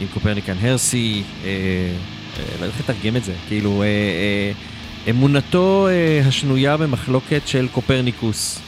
עם 0.00 0.06
Copernican 0.14 0.54
Heresy. 0.60 1.22
אה, 1.44 1.48
אה, 1.48 2.44
לא 2.60 2.64
יודע 2.64 2.66
איך 2.66 2.80
לתרגם 2.80 3.16
את 3.16 3.24
זה, 3.24 3.32
כאילו, 3.48 3.82
אה, 3.82 3.86
אה, 3.86 4.52
אמונתו 5.10 5.88
אה, 5.88 6.20
השנויה 6.28 6.76
במחלוקת 6.76 7.40
של 7.46 7.68
קופרניקוס, 7.72 8.60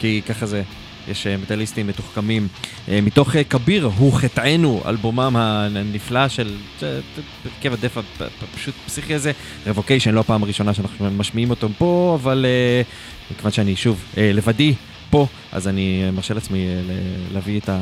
כי 0.00 0.20
ככה 0.26 0.46
זה. 0.46 0.62
יש 1.08 1.26
אה, 1.26 1.36
מטאליסטים 1.36 1.86
מתוחכמים. 1.86 2.48
אה, 2.90 3.00
מתוך 3.00 3.36
אה, 3.36 3.44
כביר 3.44 3.84
הוא 3.96 4.12
חטאנו, 4.12 4.82
אלבומם 4.86 5.36
הנפלא 5.36 6.28
של 6.28 6.54
הרכב 6.82 7.72
ה 7.72 7.76
death 7.76 7.96
הפשוט 8.42 8.74
פסיכי 8.86 9.14
הזה. 9.14 9.32
רבוקיישן, 9.66 10.14
לא 10.14 10.20
הפעם 10.20 10.42
הראשונה 10.42 10.74
שאנחנו 10.74 11.10
משמיעים 11.10 11.50
אותו 11.50 11.68
פה, 11.78 12.18
אבל 12.22 12.46
אה, 12.48 12.82
מכיוון 13.30 13.52
שאני 13.52 13.76
שוב 13.76 14.04
אה, 14.18 14.30
לבדי 14.34 14.74
פה, 15.10 15.26
אז 15.52 15.68
אני 15.68 16.10
מרשה 16.12 16.34
לעצמי 16.34 16.66
אה, 16.68 16.80
להביא 17.34 17.60
את, 17.60 17.68
ה... 17.68 17.78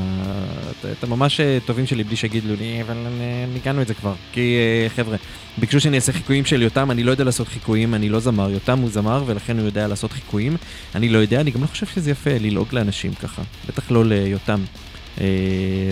את- 0.92 1.04
הממש 1.04 1.40
אה, 1.40 1.58
טובים 1.66 1.86
שלי 1.86 2.04
בלי 2.04 2.16
שיגידו 2.16 2.48
לי, 2.58 2.82
אבל 2.82 2.96
אה, 2.96 3.44
ניגענו 3.54 3.82
את 3.82 3.88
זה 3.88 3.94
כבר. 3.94 4.14
כי 4.32 4.56
אה, 4.84 4.88
חבר'ה, 4.88 5.16
ביקשו 5.58 5.80
שאני 5.80 5.96
אעשה 5.96 6.12
חיקויים 6.12 6.44
של 6.44 6.62
יותם, 6.62 6.90
אני 6.90 7.02
לא 7.02 7.10
יודע 7.10 7.24
לעשות 7.24 7.48
חיקויים, 7.48 7.94
אני 7.94 8.08
לא 8.08 8.20
זמר, 8.20 8.50
יותם 8.50 8.78
הוא 8.78 8.90
זמר 8.90 9.22
ולכן 9.26 9.58
הוא 9.58 9.66
יודע 9.66 9.88
לעשות 9.88 10.12
חיקויים. 10.12 10.56
אני 10.94 11.08
לא 11.08 11.18
יודע, 11.18 11.40
אני 11.40 11.50
גם 11.50 11.62
לא 11.62 11.66
חושב 11.66 11.86
שזה 11.86 12.10
יפה 12.10 12.30
ללעוג 12.40 12.68
לאנשים 12.72 13.14
ככה, 13.14 13.42
בטח 13.68 13.90
לא 13.90 14.04
ליותם. 14.04 14.60
אה, 15.20 15.26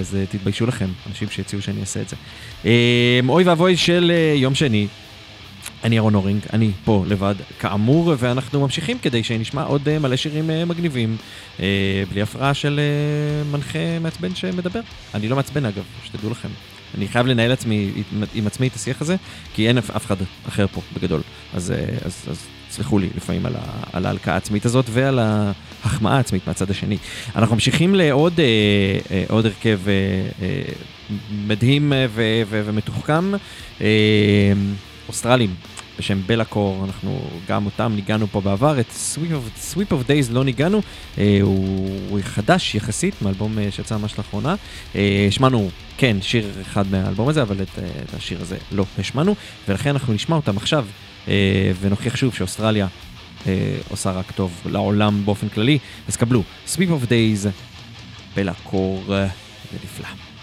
אז 0.00 0.16
אה, 0.16 0.26
תתביישו 0.26 0.66
לכם, 0.66 0.88
אנשים 1.08 1.28
שהציעו 1.30 1.62
שאני 1.62 1.80
אעשה 1.80 2.00
את 2.00 2.08
זה. 2.08 2.16
אה, 2.64 3.20
אוי 3.28 3.44
ואבוי 3.44 3.76
של 3.76 4.12
יום 4.34 4.54
שני, 4.54 4.86
אני 5.84 5.96
אהרון 5.96 6.14
אורינג, 6.14 6.40
אני 6.52 6.70
פה 6.84 7.04
לבד, 7.08 7.34
כאמור, 7.58 8.14
ואנחנו 8.18 8.60
ממשיכים 8.60 8.98
כדי 8.98 9.22
שנשמע 9.22 9.62
עוד 9.62 9.98
מלא 9.98 10.16
שירים 10.16 10.50
מגניבים, 10.66 11.16
בלי 12.10 12.22
הפרעה 12.22 12.54
של 12.54 12.80
מנחה 13.52 13.98
מעצבן 14.00 14.34
שמדבר. 14.34 14.80
אני 15.14 15.28
לא 15.28 15.36
מעצבן 15.36 15.64
אגב, 15.64 15.82
שתדעו 16.04 16.30
לכם. 16.30 16.48
אני 16.98 17.08
חייב 17.08 17.26
לנהל 17.26 17.52
עצמי, 17.52 17.90
עם- 18.34 18.46
עצמי 18.46 18.66
את 18.66 18.74
השיח 18.74 19.02
הזה, 19.02 19.16
כי 19.54 19.68
אין 19.68 19.78
אף, 19.78 19.96
אחד 19.96 20.16
אחר 20.48 20.66
פה 20.66 20.80
בגדול. 20.96 21.20
אז, 21.54 21.74
אז, 22.04 22.24
אז 22.30 22.46
סלחו 22.74 22.98
לי 22.98 23.08
לפעמים 23.16 23.46
על, 23.46 23.52
על 23.92 24.06
ההלקאה 24.06 24.34
העצמית 24.34 24.64
הזאת 24.64 24.84
ועל 24.90 25.18
ההחמאה 25.18 26.16
העצמית 26.16 26.46
מהצד 26.46 26.70
השני. 26.70 26.96
אנחנו 27.36 27.54
ממשיכים 27.54 27.94
לעוד 27.94 28.40
אה, 28.40 28.44
אה, 29.10 29.24
עוד 29.28 29.46
הרכב 29.46 29.80
אה, 29.86 29.92
אה, 30.42 30.62
מדהים 31.46 31.92
אה, 31.92 32.06
ו, 32.10 32.22
ו, 32.48 32.62
ומתוחכם, 32.66 33.32
אה, 33.80 33.86
אוסטרלים. 35.08 35.54
בשם 35.98 36.20
בלאקור, 36.26 36.84
אנחנו 36.84 37.20
גם 37.48 37.66
אותם 37.66 37.92
ניגענו 37.96 38.26
פה 38.26 38.40
בעבר, 38.40 38.80
את 38.80 38.90
Sweep 38.90 39.30
of, 39.30 39.74
Sweep 39.74 39.92
of 39.92 40.08
Days 40.08 40.32
לא 40.32 40.44
ניגענו, 40.44 40.82
אה, 41.18 41.38
הוא, 41.42 42.20
חדש 42.22 42.74
יחסית, 42.74 43.22
מאלבום 43.22 43.58
אה, 43.58 43.70
שיצא 43.70 43.96
ממש 43.96 44.18
לאחרונה. 44.18 44.54
אה, 44.94 45.24
השמענו, 45.28 45.70
כן, 45.96 46.16
שיר 46.20 46.50
אחד 46.62 46.84
מהאלבום 46.90 47.28
הזה, 47.28 47.42
אבל 47.42 47.62
את, 47.62 47.78
את 48.04 48.14
השיר 48.14 48.40
הזה 48.40 48.56
לא 48.72 48.84
השמענו, 48.98 49.34
ולכן 49.68 49.90
אנחנו 49.90 50.12
נשמע 50.12 50.36
אותם 50.36 50.56
עכשיו, 50.56 50.86
ונוכיח 51.80 52.16
שוב 52.16 52.34
שאוסטרליה 52.34 52.86
עושה 53.88 54.10
רק 54.10 54.30
טוב 54.30 54.60
לעולם 54.66 55.22
באופן 55.24 55.48
כללי, 55.48 55.78
אז 56.08 56.16
קבלו, 56.16 56.42
Sweep 56.74 56.88
of 56.88 57.08
Days, 57.08 57.48
בלאקור, 58.36 59.04
זה 59.06 59.78
נפלא. 59.84 60.33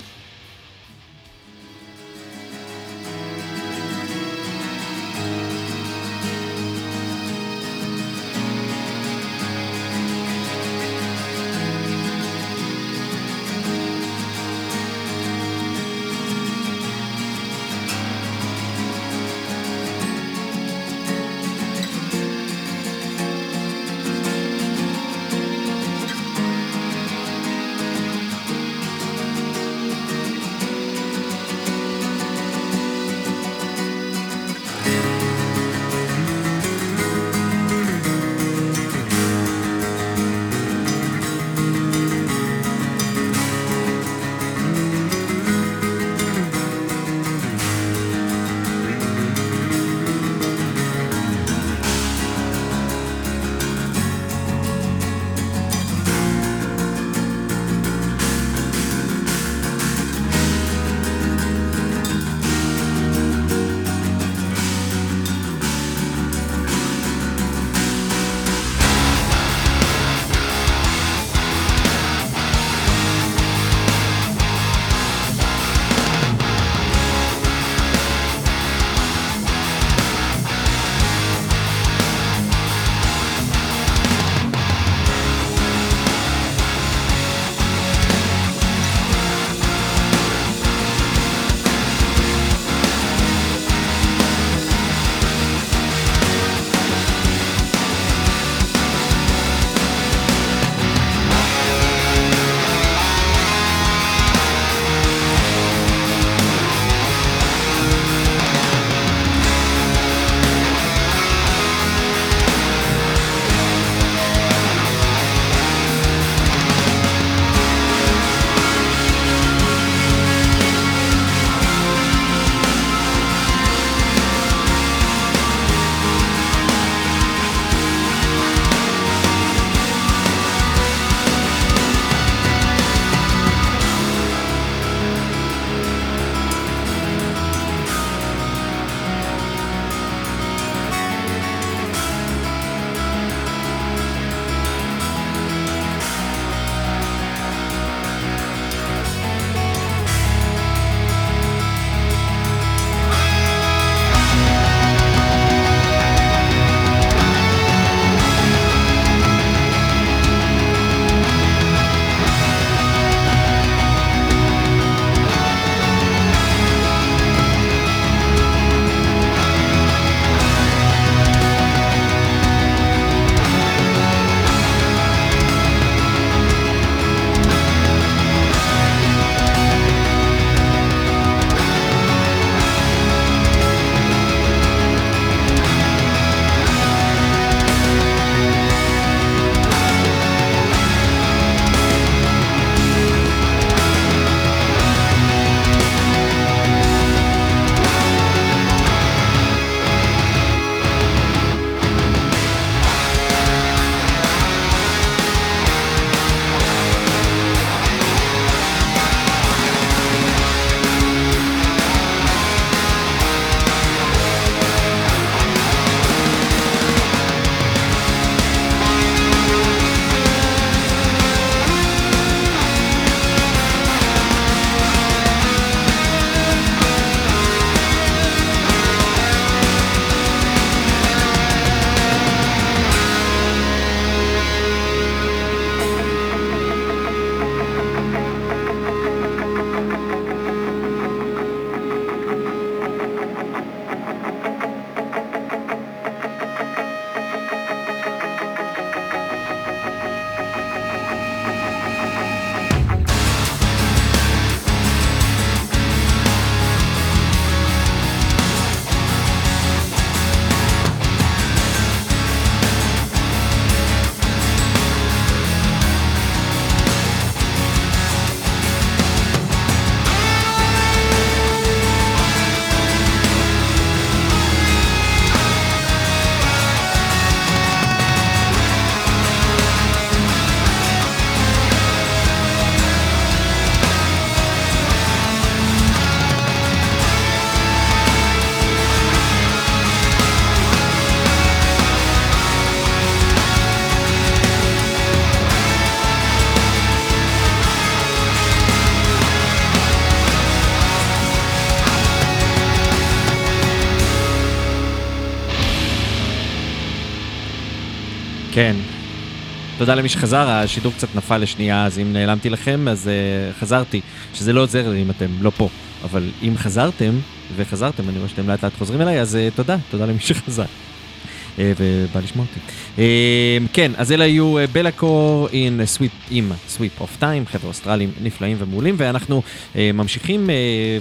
תודה 309.81 309.95
למי 309.95 310.09
שחזר, 310.09 310.49
השידור 310.49 310.93
קצת 310.93 311.15
נפל 311.15 311.37
לשנייה, 311.37 311.85
אז 311.85 311.99
אם 311.99 312.13
נעלמתי 312.13 312.49
לכם, 312.49 312.87
אז 312.87 313.09
אה, 313.09 313.59
חזרתי. 313.59 314.01
שזה 314.33 314.53
לא 314.53 314.61
עוזר 314.61 314.89
לי 314.89 315.01
אם 315.01 315.09
אתם 315.09 315.27
לא 315.41 315.49
פה. 315.49 315.69
אבל 316.03 316.29
אם 316.43 316.53
חזרתם, 316.57 317.19
וחזרתם, 317.55 318.09
אני 318.09 318.17
רואה 318.17 318.29
שאתם 318.29 318.47
לאט 318.47 318.63
לאט 318.63 318.73
חוזרים 318.77 319.01
אליי, 319.01 319.21
אז 319.21 319.35
אה, 319.35 319.55
תודה, 319.55 319.77
תודה 319.89 320.05
למי 320.05 320.19
שחזר. 320.19 320.63
אה, 320.63 321.59
ובא 321.59 322.19
לשמוע 322.19 322.45
אותי. 322.49 322.59
אה, 322.97 323.69
כן, 323.73 323.91
אז 323.97 324.11
אלה 324.11 324.23
היו 324.23 324.55
Be'lakor 324.71 325.47
עם 325.51 325.85
Sweep, 325.85 326.11
עם 326.29 326.51
Sweep 326.67 327.01
of 327.01 327.17
Days, 327.19 327.45
חבר'ה 327.45 327.69
אוסטרלים 327.69 328.11
נפלאים 328.23 328.57
ומעולים, 328.59 328.95
ואנחנו 328.97 329.41
אה, 329.73 329.77
ממשיכים 329.93 330.49
אה, 330.49 330.51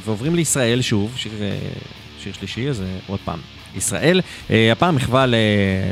ועוברים 0.07 0.35
לישראל 0.35 0.83
שוב, 0.83 1.13
שיר, 1.17 1.33
אה, 1.33 2.23
שיר 2.23 2.33
שלישי, 2.33 2.69
אז 2.69 2.81
אה, 2.81 3.11
עוד 3.11 3.21
פעם. 3.25 3.60
ישראל, 3.77 4.21
אה, 4.21 4.53
הפעם 4.73 4.97
מחווה 4.97 5.25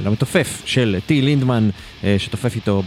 למתופף 0.03 0.63
של 0.65 0.97
טי 1.07 1.23
לינדמן, 1.23 1.71
uh, 1.71 2.05
שתופף 2.19 2.57
איתו 2.57 2.83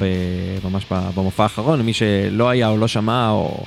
ממש 0.64 0.86
במופע 0.90 1.44
האחרון, 1.44 1.80
למי 1.80 1.94
שלא 1.94 2.50
היה 2.50 2.70
או 2.70 2.78
לא 2.78 2.88
שמע 2.88 3.30
או 3.30 3.64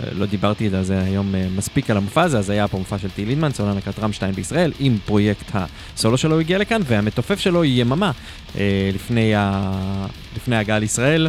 אה, 0.00 0.08
לא 0.12 0.26
דיברתי 0.26 0.70
על 0.76 0.84
זה 0.84 1.02
היום 1.02 1.34
אה, 1.34 1.46
מספיק 1.56 1.90
על 1.90 1.96
המופע 1.96 2.22
הזה, 2.22 2.38
אז 2.38 2.50
היה 2.50 2.68
פה 2.68 2.78
מופע 2.78 2.98
של 2.98 3.10
טי 3.10 3.24
לינדמן, 3.24 3.52
סולן 3.52 3.74
להקת 3.74 3.98
רמשטיין 3.98 4.32
בישראל, 4.32 4.72
עם 4.78 4.98
פרויקט 5.04 5.50
הסולו 5.54 6.18
שלו 6.18 6.40
הגיע 6.40 6.58
לכאן, 6.58 6.80
והמתופף 6.86 7.38
שלו 7.38 7.62
היא 7.62 7.80
יממה 7.80 8.10
אה, 8.58 8.90
לפני, 8.94 9.34
ה... 9.34 9.72
לפני 10.36 10.56
ההגעה 10.56 10.78
לישראל. 10.78 11.28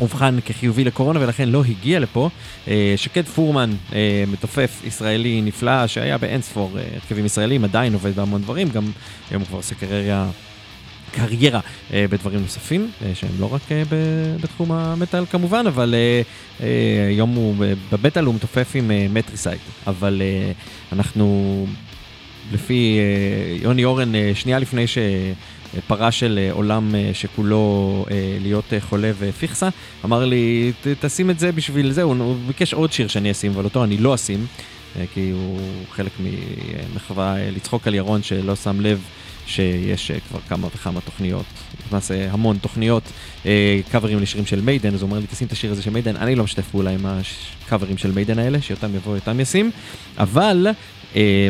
אובחן 0.00 0.38
כחיובי 0.46 0.84
לקורונה 0.84 1.20
ולכן 1.20 1.48
לא 1.48 1.62
הגיע 1.68 2.00
לפה. 2.00 2.30
אה, 2.68 2.94
שקד 2.96 3.24
פורמן, 3.24 3.70
אה, 3.92 4.24
מתופף 4.32 4.80
ישראלי 4.84 5.42
נפלא 5.42 5.86
שהיה 5.86 6.18
באינספור 6.18 6.70
אה, 6.78 6.82
הרכבים 6.94 7.26
ישראלים, 7.26 7.64
עדיין 7.64 7.92
עובד 7.92 8.16
בהמון 8.16 8.42
דברים, 8.42 8.68
גם 8.68 8.90
היום 9.30 9.40
הוא 9.42 9.46
כבר 9.48 9.56
עושה 9.56 9.74
קריירה 9.74 10.26
קריירה 11.12 11.60
אה, 11.92 12.06
בדברים 12.10 12.40
נוספים, 12.40 12.90
אה, 13.04 13.10
שהם 13.14 13.30
לא 13.38 13.52
רק 13.54 13.60
אה, 13.72 13.82
בתחום 14.42 14.72
המטאל 14.72 15.26
כמובן, 15.26 15.64
אבל 15.66 15.94
אה, 15.94 16.22
אה, 16.66 17.06
היום 17.08 17.34
הוא, 17.34 17.54
ב- 17.58 17.74
במטאל 17.92 18.24
הוא 18.24 18.34
מתופף 18.34 18.72
עם 18.74 18.90
אה, 18.90 19.06
Matricide, 19.10 19.60
אבל 19.86 20.22
אה, 20.24 20.52
אנחנו, 20.92 21.66
לפי 22.52 22.98
אה, 22.98 23.56
יוני 23.62 23.84
אורן, 23.84 24.14
אה, 24.14 24.30
שנייה 24.34 24.58
לפני 24.58 24.84
שפרש 25.76 26.20
של 26.20 26.38
אה, 26.42 26.52
עולם 26.52 26.94
אה, 26.94 27.10
שכולו 27.14 28.04
אה, 28.10 28.16
להיות 28.42 28.64
חולה 28.80 29.10
ופיכסה, 29.18 29.68
אמר 30.04 30.24
לי, 30.24 30.72
"ת- 30.82 31.04
תשים 31.04 31.30
את 31.30 31.38
זה 31.38 31.52
בשביל 31.52 31.92
זה, 31.92 32.02
הוא, 32.02 32.36
ביקש 32.46 32.74
עוד 32.74 32.92
שיר 32.92 33.08
שאני 33.08 33.30
אשים, 33.30 33.52
אבל 33.52 33.64
אותו 33.64 33.84
אני 33.84 33.96
לא 33.96 34.14
אשים. 34.14 34.46
כי 35.14 35.30
הוא 35.30 35.58
חלק 35.90 36.10
ממחווה 36.20 37.50
לצחוק 37.50 37.86
על 37.86 37.94
ירון 37.94 38.22
שלא 38.22 38.56
שם 38.56 38.80
לב 38.80 39.00
שיש 39.46 40.10
כבר 40.28 40.38
כמה 40.48 40.66
וכמה 40.74 41.00
תוכניות, 41.00 41.44
למעשה 41.90 42.32
המון 42.32 42.58
תוכניות, 42.58 43.02
קאברים 43.90 44.18
לשירים 44.18 44.46
של 44.46 44.60
מיידן, 44.60 44.94
אז 44.94 45.02
הוא 45.02 45.08
אומר 45.10 45.18
לי 45.18 45.26
תשים 45.26 45.46
את 45.46 45.52
השיר 45.52 45.72
הזה 45.72 45.82
של 45.82 45.90
מיידן, 45.90 46.16
אני 46.16 46.34
לא 46.34 46.44
משתף 46.44 46.68
פעולה 46.70 46.90
עם 46.90 47.06
הקאברים 47.06 47.98
של 47.98 48.10
מיידן 48.12 48.38
האלה, 48.38 48.62
שיותם 48.62 48.94
יבוא, 48.94 49.14
יותם 49.14 49.40
ישים, 49.40 49.70
אבל 50.18 50.66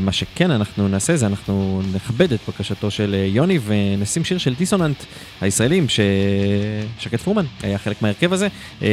מה 0.00 0.12
שכן 0.12 0.50
אנחנו 0.50 0.88
נעשה 0.88 1.16
זה 1.16 1.26
אנחנו 1.26 1.82
נכבד 1.94 2.32
את 2.32 2.40
בקשתו 2.48 2.90
של 2.90 3.14
אה, 3.14 3.26
יוני 3.26 3.58
ונשים 3.66 4.24
שיר 4.24 4.38
של 4.38 4.54
דיסוננט 4.54 4.96
הישראלים, 5.40 5.86
ששקד 5.88 7.16
פורמן 7.16 7.44
היה 7.62 7.78
חלק 7.78 8.02
מההרכב 8.02 8.32
הזה. 8.32 8.48
אה, 8.82 8.88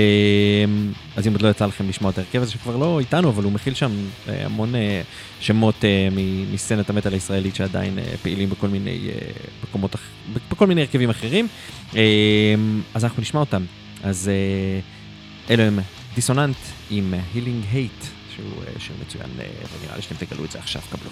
אז 1.15 1.27
אם 1.27 1.31
עוד 1.34 1.41
לא 1.41 1.49
יצא 1.49 1.65
לכם 1.65 1.89
לשמוע 1.89 2.11
את 2.11 2.18
ההרכב 2.18 2.41
הזה 2.41 2.52
שכבר 2.52 2.77
לא 2.77 2.99
איתנו, 2.99 3.30
אבל 3.30 3.44
הוא 3.44 3.52
מכיל 3.52 3.73
שם 3.73 3.91
אה, 4.30 4.45
המון 4.45 4.76
אה, 4.76 5.02
שמות 5.39 5.85
אה, 5.85 6.07
מסצנת 6.53 6.89
המטאל 6.89 7.14
הישראלית 7.14 7.56
שעדיין 7.56 7.99
אה, 7.99 8.03
פעילים 8.22 8.49
בכל 8.49 8.68
מיני 8.68 9.10
אה, 9.10 9.14
מקומות, 9.64 9.95
בכל 10.52 10.68
מיני 10.68 10.81
הרכבים 10.81 11.10
אחרים. 11.10 11.48
אה, 11.95 12.02
אז 12.94 13.03
אנחנו 13.03 13.22
נשמע 13.22 13.39
אותם. 13.39 13.64
אז 14.03 14.30
אה, 14.30 14.80
אלו 15.53 15.64
הם 15.64 15.80
דיסוננט 16.15 16.56
עם 16.91 17.14
הילינג 17.34 17.64
הייט, 17.72 18.16
שהוא 18.38 18.64
אה, 18.64 18.80
שיר 18.80 18.95
מצוין, 19.01 19.30
אה, 19.39 19.45
ונראה 19.80 19.95
לי 19.95 20.01
שאתם 20.01 20.26
תגלו 20.26 20.45
את 20.45 20.51
זה 20.51 20.59
עכשיו, 20.59 20.81
קבלו. 20.91 21.11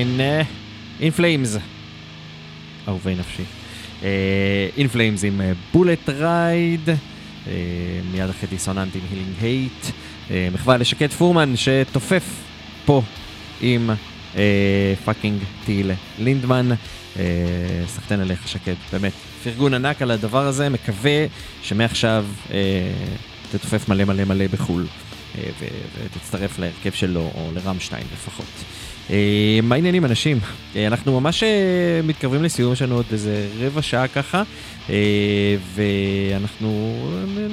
כן, 0.00 0.44
In 1.00 1.10
Flames. 1.10 1.56
אהובי 2.88 3.14
נפשי. 3.14 3.42
In 4.76 4.88
Flames 4.88 5.24
עם 5.24 5.40
Bullet 5.72 6.08
Ride, 6.08 6.88
מיד 8.12 8.30
אחרי 8.30 8.48
Dissonant 8.50 8.96
עם 8.96 9.00
Healing 9.10 9.34
Hate. 9.40 9.86
מחווה 10.52 10.76
לשקד 10.76 11.10
פורמן 11.10 11.54
שתופף 11.56 12.24
פה 12.84 13.02
עם 13.60 13.90
fucking 15.04 15.42
טיל 15.64 15.90
לינדמן. 16.18 16.68
אה, 17.18 17.24
סחטיין 17.86 18.20
עליך 18.20 18.48
שקד, 18.48 18.74
באמת. 18.92 19.12
פרגון 19.44 19.74
ענק 19.74 20.02
על 20.02 20.10
הדבר 20.10 20.46
הזה, 20.46 20.68
מקווה 20.68 21.26
שמעכשיו 21.62 22.26
אה, 22.50 22.58
תתופף 23.52 23.88
מלא 23.88 24.04
מלא 24.04 24.24
מלא 24.24 24.46
בחו"ל. 24.46 24.86
אה, 25.38 25.44
ותצטרף 26.04 26.58
להרכב 26.58 26.92
שלו, 26.92 27.30
או 27.34 27.50
לרמשטיין 27.54 28.06
לפחות. 28.12 28.46
אה, 29.10 29.58
מה 29.62 29.74
העניינים 29.74 30.04
אנשים? 30.04 30.38
אה, 30.76 30.86
אנחנו 30.86 31.20
ממש 31.20 31.42
אה, 31.42 32.00
מתקרבים 32.04 32.42
לסיום, 32.42 32.72
יש 32.72 32.82
לנו 32.82 32.94
עוד 32.94 33.04
איזה 33.12 33.46
רבע 33.60 33.82
שעה 33.82 34.08
ככה, 34.08 34.42
ואנחנו 35.74 36.98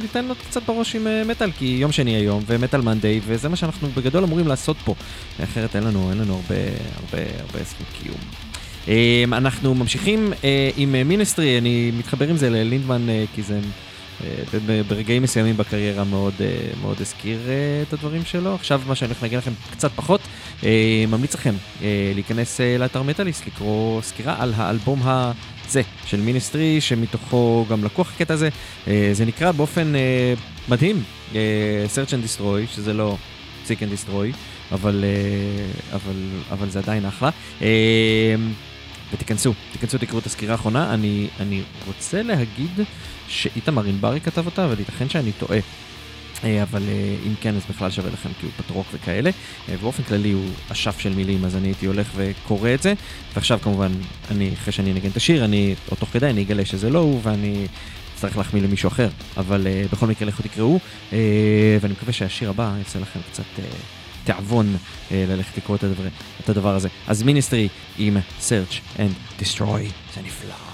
ניתן 0.02 0.26
לו 0.26 0.36
קצת 0.36 0.64
בראש 0.64 0.96
עם 0.96 1.08
מטאל, 1.28 1.52
כי 1.52 1.66
יום 1.66 1.92
שני 1.92 2.12
היום, 2.16 2.44
ומטאל 2.48 2.82
מנדיי, 2.82 3.20
וזה 3.26 3.50
מה 3.50 3.56
שאנחנו 3.56 3.88
בגדול 3.88 4.24
אמורים 4.24 4.48
לעשות 4.48 4.78
פה. 4.86 4.96
אחרת 5.44 5.76
אין 5.76 5.84
לנו, 5.84 6.10
אין 6.10 6.18
לנו 6.18 6.34
הרבה, 6.34 6.56
הרבה, 6.96 7.24
הרבה 7.40 7.60
זכות 7.64 7.88
קיום. 8.02 9.34
אנחנו 9.34 9.76
ממשיכים 9.76 10.34
עם 10.78 10.96
מיניסטרי, 11.06 11.58
אני 11.58 11.92
מתחבר 11.98 12.30
עם 12.30 12.38
זה 12.38 12.50
ללינדמן, 12.50 13.08
כי 13.36 13.44
זה... 13.44 13.60
ברגעים 14.88 15.24
מסוימים 15.24 15.58
בקריירה 15.58 16.04
מאוד, 16.04 16.34
אה, 16.42 16.48
מאוד 16.82 17.02
הזכיר 17.02 17.40
אה, 17.48 17.84
את 17.88 17.94
הדברים 17.94 18.26
שלו. 18.26 18.56
עכשיו 18.56 18.82
מה 18.88 18.96
שאני 18.96 19.08
הולך 19.10 19.24
להגיד 19.24 19.38
לכם 19.38 19.52
קצת 19.72 19.92
פחות, 19.92 20.22
אה, 20.64 21.06
ממליץ 21.08 21.36
לכם 21.36 21.56
להיכנס 22.16 22.60
לאתר 22.80 23.04
מטאליסט, 23.04 23.48
לקרוא 23.48 24.02
סקירה 24.02 24.36
על 24.40 24.54
האלבום 24.56 25.02
הזה 25.06 25.82
של 26.06 26.22
מיניסטרי, 26.22 26.82
שמתוכו 26.82 27.66
גם 27.70 27.84
לקוח 27.84 28.12
הקטע 28.16 28.34
הזה. 28.34 28.50
זה 29.12 29.26
נקרא 29.26 29.52
באופן 29.52 29.94
מדהים, 30.70 31.04
Search 31.32 32.10
and 32.10 32.40
Destroy, 32.40 32.76
שזה 32.76 32.94
לא 32.94 33.18
Seek 33.68 33.80
and 33.80 34.10
Destroy, 34.10 34.36
אבל, 34.72 35.06
אבל, 35.94 36.16
אבל 36.52 36.70
זה 36.70 36.80
עדיין 36.80 37.06
אחלה. 37.06 37.30
ותיכנסו, 39.14 39.54
תיכנסו, 39.72 39.98
תקראו 39.98 40.20
את 40.20 40.26
הסקירה 40.26 40.52
האחרונה. 40.52 40.94
אני, 40.94 41.28
אני 41.40 41.62
רוצה 41.88 42.24
להגיד 42.24 42.80
שאיתמר 43.28 43.84
ענברי 43.86 44.22
כתב 44.22 44.46
אותה, 44.46 44.66
אבל 44.66 44.80
ייתכן 44.80 45.10
שאני 45.10 45.32
טועה. 45.32 45.60
אה, 46.44 46.64
אבל 46.64 46.84
אה, 46.88 47.16
אם 47.28 47.34
כן, 47.42 47.56
אז 47.56 47.62
בכלל 47.70 47.92
שווה 47.92 48.12
לכם, 48.12 48.30
כי 48.40 48.46
הוא 48.46 48.52
פטרוק 48.58 48.88
וכאלה. 48.94 49.30
אה, 49.70 49.76
באופן 49.82 50.04
כללי 50.04 50.32
הוא 50.32 50.50
אשף 50.72 51.00
של 51.00 51.14
מילים, 51.14 51.46
אז 51.46 51.56
אני 51.56 51.68
הייתי 51.68 51.86
הולך 51.86 52.08
וקורא 52.16 52.74
את 52.74 52.82
זה. 52.82 52.94
ועכשיו 53.34 53.60
כמובן, 53.62 53.92
אני, 54.32 54.54
אחרי 54.54 54.74
שאני 54.74 54.92
אנגן 54.92 55.10
את 55.10 55.18
השיר, 55.18 55.46
אני, 55.46 55.76
או 55.92 55.96
תוך 55.96 56.10
כדי, 56.14 56.30
אני 56.30 56.42
אגלה 56.42 56.66
שזה 56.66 56.90
לא 56.90 57.00
הוא, 57.00 57.20
ואני 57.24 57.68
אצטרך 58.16 58.38
להחמיא 58.38 58.62
למישהו 58.62 58.88
אחר. 58.88 59.10
אבל 59.38 59.68
בכל 59.92 60.08
מקרה, 60.08 60.28
לכו 60.28 60.44
תקראו, 60.44 60.80
ואני 61.82 61.94
מקווה 61.94 62.14
שהשיר 62.14 62.50
הבא 62.50 62.74
יעשה 62.78 63.00
לכם 63.00 63.20
קצת... 63.32 63.44
תיאבון 64.24 64.78
ללכת 65.12 65.58
לקרוא 65.58 65.78
את 66.40 66.50
הדבר 66.50 66.76
הזה. 66.76 66.90
אז 67.08 67.24
מיניסטרי 67.24 67.68
עם 67.98 68.18
Search 68.40 68.98
and 68.98 69.42
Destroy, 69.42 69.92
זה 70.16 70.22
נפלא. 70.24 70.67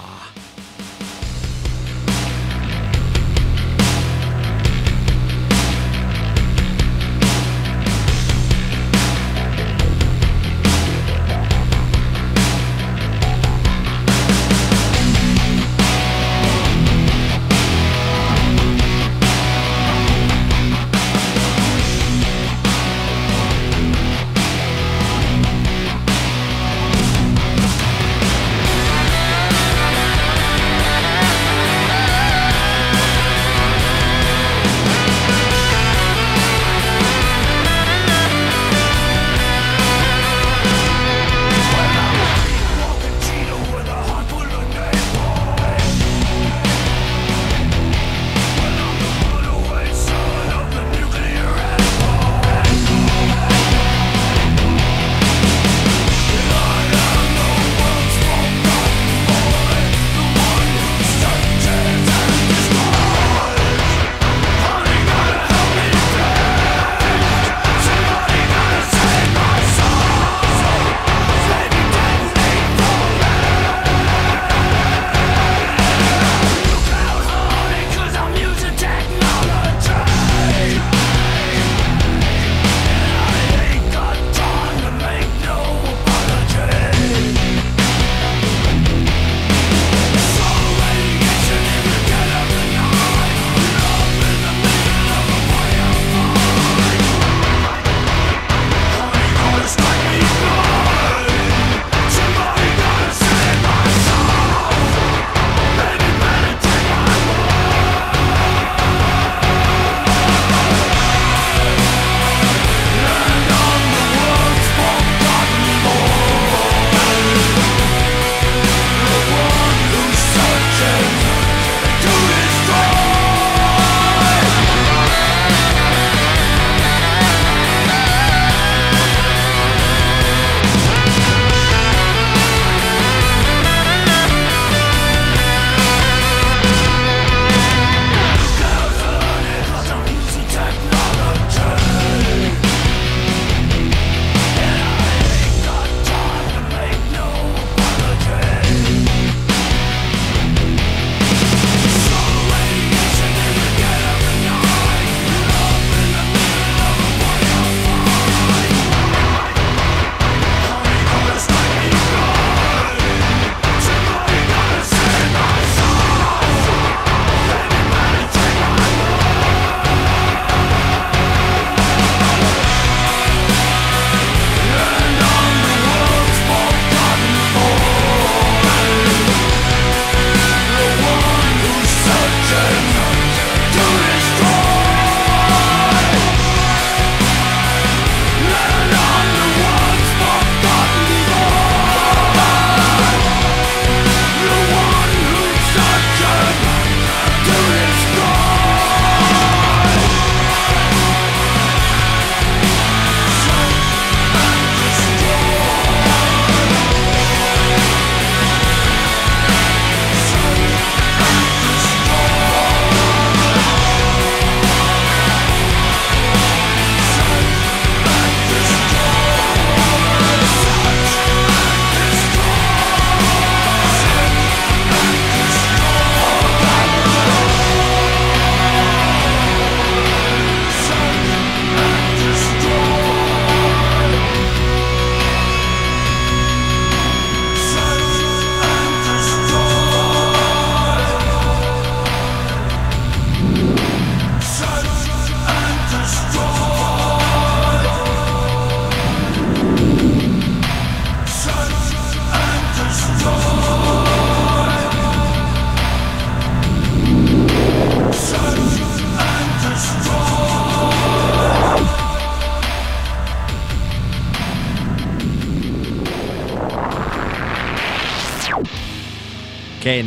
כן, 269.84 270.06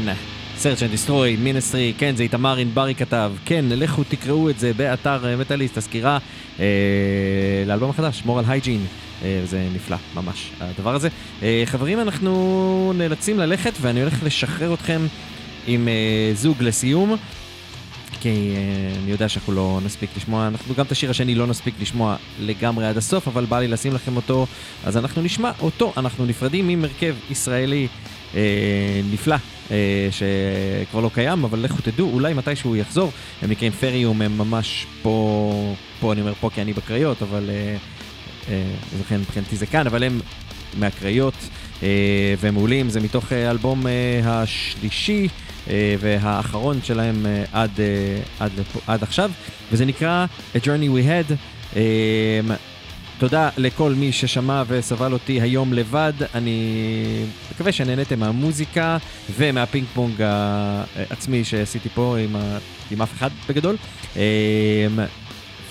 Search 0.60 0.80
and 0.80 1.10
Destroy, 1.10 1.40
מינסטרי, 1.40 1.94
כן, 1.98 2.16
זה 2.16 2.24
איתמר 2.24 2.58
ענברי 2.58 2.96
כתב, 2.96 3.32
כן, 3.46 3.66
לכו 3.70 4.04
תקראו 4.04 4.50
את 4.50 4.60
זה 4.60 4.74
באתר 4.74 5.38
מטאליסט, 5.40 5.78
הסקירה 5.78 6.18
אה, 6.60 6.66
לאלבום 7.68 7.90
החדש, 7.90 8.20
שמור 8.20 8.40
על 8.40 8.46
הייג'ין, 8.48 8.86
אה, 9.24 9.42
זה 9.46 9.68
נפלא, 9.76 9.98
ממש, 10.16 10.52
הדבר 10.60 10.96
הזה. 10.96 11.10
אה, 11.44 11.64
חברים, 11.66 12.00
אנחנו 12.00 12.94
נאלצים 12.96 13.40
ללכת 13.40 13.74
ואני 13.82 14.02
הולך 14.02 14.24
לשחרר 14.24 14.74
אתכם 14.74 15.02
עם 15.68 15.88
אה, 15.88 16.32
זוג 16.34 16.64
לסיום. 16.64 17.16
כי 18.22 18.30
אה, 18.30 19.00
אני 19.04 19.12
יודע 19.12 19.30
שאנחנו 19.30 19.54
לא 19.54 19.80
נספיק 19.86 20.10
לשמוע, 20.18 20.48
אנחנו 20.48 20.76
גם 20.76 20.86
את 20.86 20.92
השיר 20.92 21.10
השני 21.10 21.36
לא 21.36 21.48
נספיק 21.48 21.74
לשמוע 21.82 22.16
לגמרי 22.40 22.88
עד 22.88 22.98
הסוף, 22.98 23.28
אבל 23.28 23.46
בא 23.46 23.60
לי 23.60 23.68
לשים 23.68 23.94
לכם 23.94 24.16
אותו, 24.16 24.48
אז 24.86 24.98
אנחנו 24.98 25.22
נשמע 25.22 25.52
אותו. 25.62 25.94
אנחנו 25.98 26.26
נפרדים 26.26 26.70
עם 26.70 26.84
הרכב 26.84 27.16
ישראלי 27.30 27.88
אה, 28.36 29.02
נפלא, 29.12 29.36
אה, 29.36 29.57
שכבר 30.12 31.02
לא 31.02 31.10
קיים, 31.14 31.44
אבל 31.44 31.60
לכו 31.60 31.78
תדעו, 31.84 32.10
אולי 32.14 32.34
מתישהו 32.34 32.70
הוא 32.70 32.78
יחזור. 32.78 33.12
הם 33.42 33.50
נקראים 33.50 33.72
פריום, 33.72 34.22
הם 34.22 34.38
ממש 34.38 34.86
פה, 35.02 35.76
פה 36.00 36.14
אני 36.14 36.22
אומר 36.22 36.34
פה 36.34 36.50
כי 36.54 36.62
אני 36.62 36.74
בקריות, 36.74 37.22
אבל 37.22 37.50
אה, 37.50 37.76
אה, 38.50 38.64
לכן 39.00 39.20
מבחינתי 39.20 39.56
זה 39.56 39.66
כאן, 39.66 39.88
אבל 39.88 40.04
הם 40.04 40.20
מהקריות, 40.78 41.34
אה, 41.84 41.88
והם 42.40 42.54
מעולים, 42.54 42.90
זה 42.90 43.00
מתוך 43.00 43.32
אה, 43.34 43.48
האלבום 43.48 43.88
אה, 43.88 44.22
השלישי. 44.26 45.28
אה, 45.70 45.96
והאחרון 46.00 46.80
שלהם 46.84 47.26
אה, 47.26 47.44
עד, 47.52 47.72
אה, 47.80 48.20
עד, 48.40 48.52
עד 48.88 49.04
עכשיו, 49.04 49.32
וזה 49.72 49.86
נקרא 49.86 50.26
A 50.56 50.58
Journey 50.58 50.90
We 50.98 51.04
Had. 51.08 51.34
תודה 53.20 53.50
לכל 53.58 53.94
מי 53.94 54.12
ששמע 54.12 54.64
וסבל 54.68 55.14
אותי 55.14 55.42
היום 55.42 55.74
לבד, 55.74 56.14
אני 56.36 56.76
מקווה 57.52 57.72
שנהניתם 57.72 58.20
מהמוזיקה 58.20 58.98
ומהפינג 59.38 59.86
פונג 59.94 60.22
העצמי 60.22 61.44
שעשיתי 61.44 61.90
פה 61.90 62.18
עם, 62.20 62.36
ה... 62.36 62.58
עם 62.92 63.02
אף 63.02 63.14
אחד 63.14 63.30
בגדול. 63.50 63.76
אה, 64.18 64.88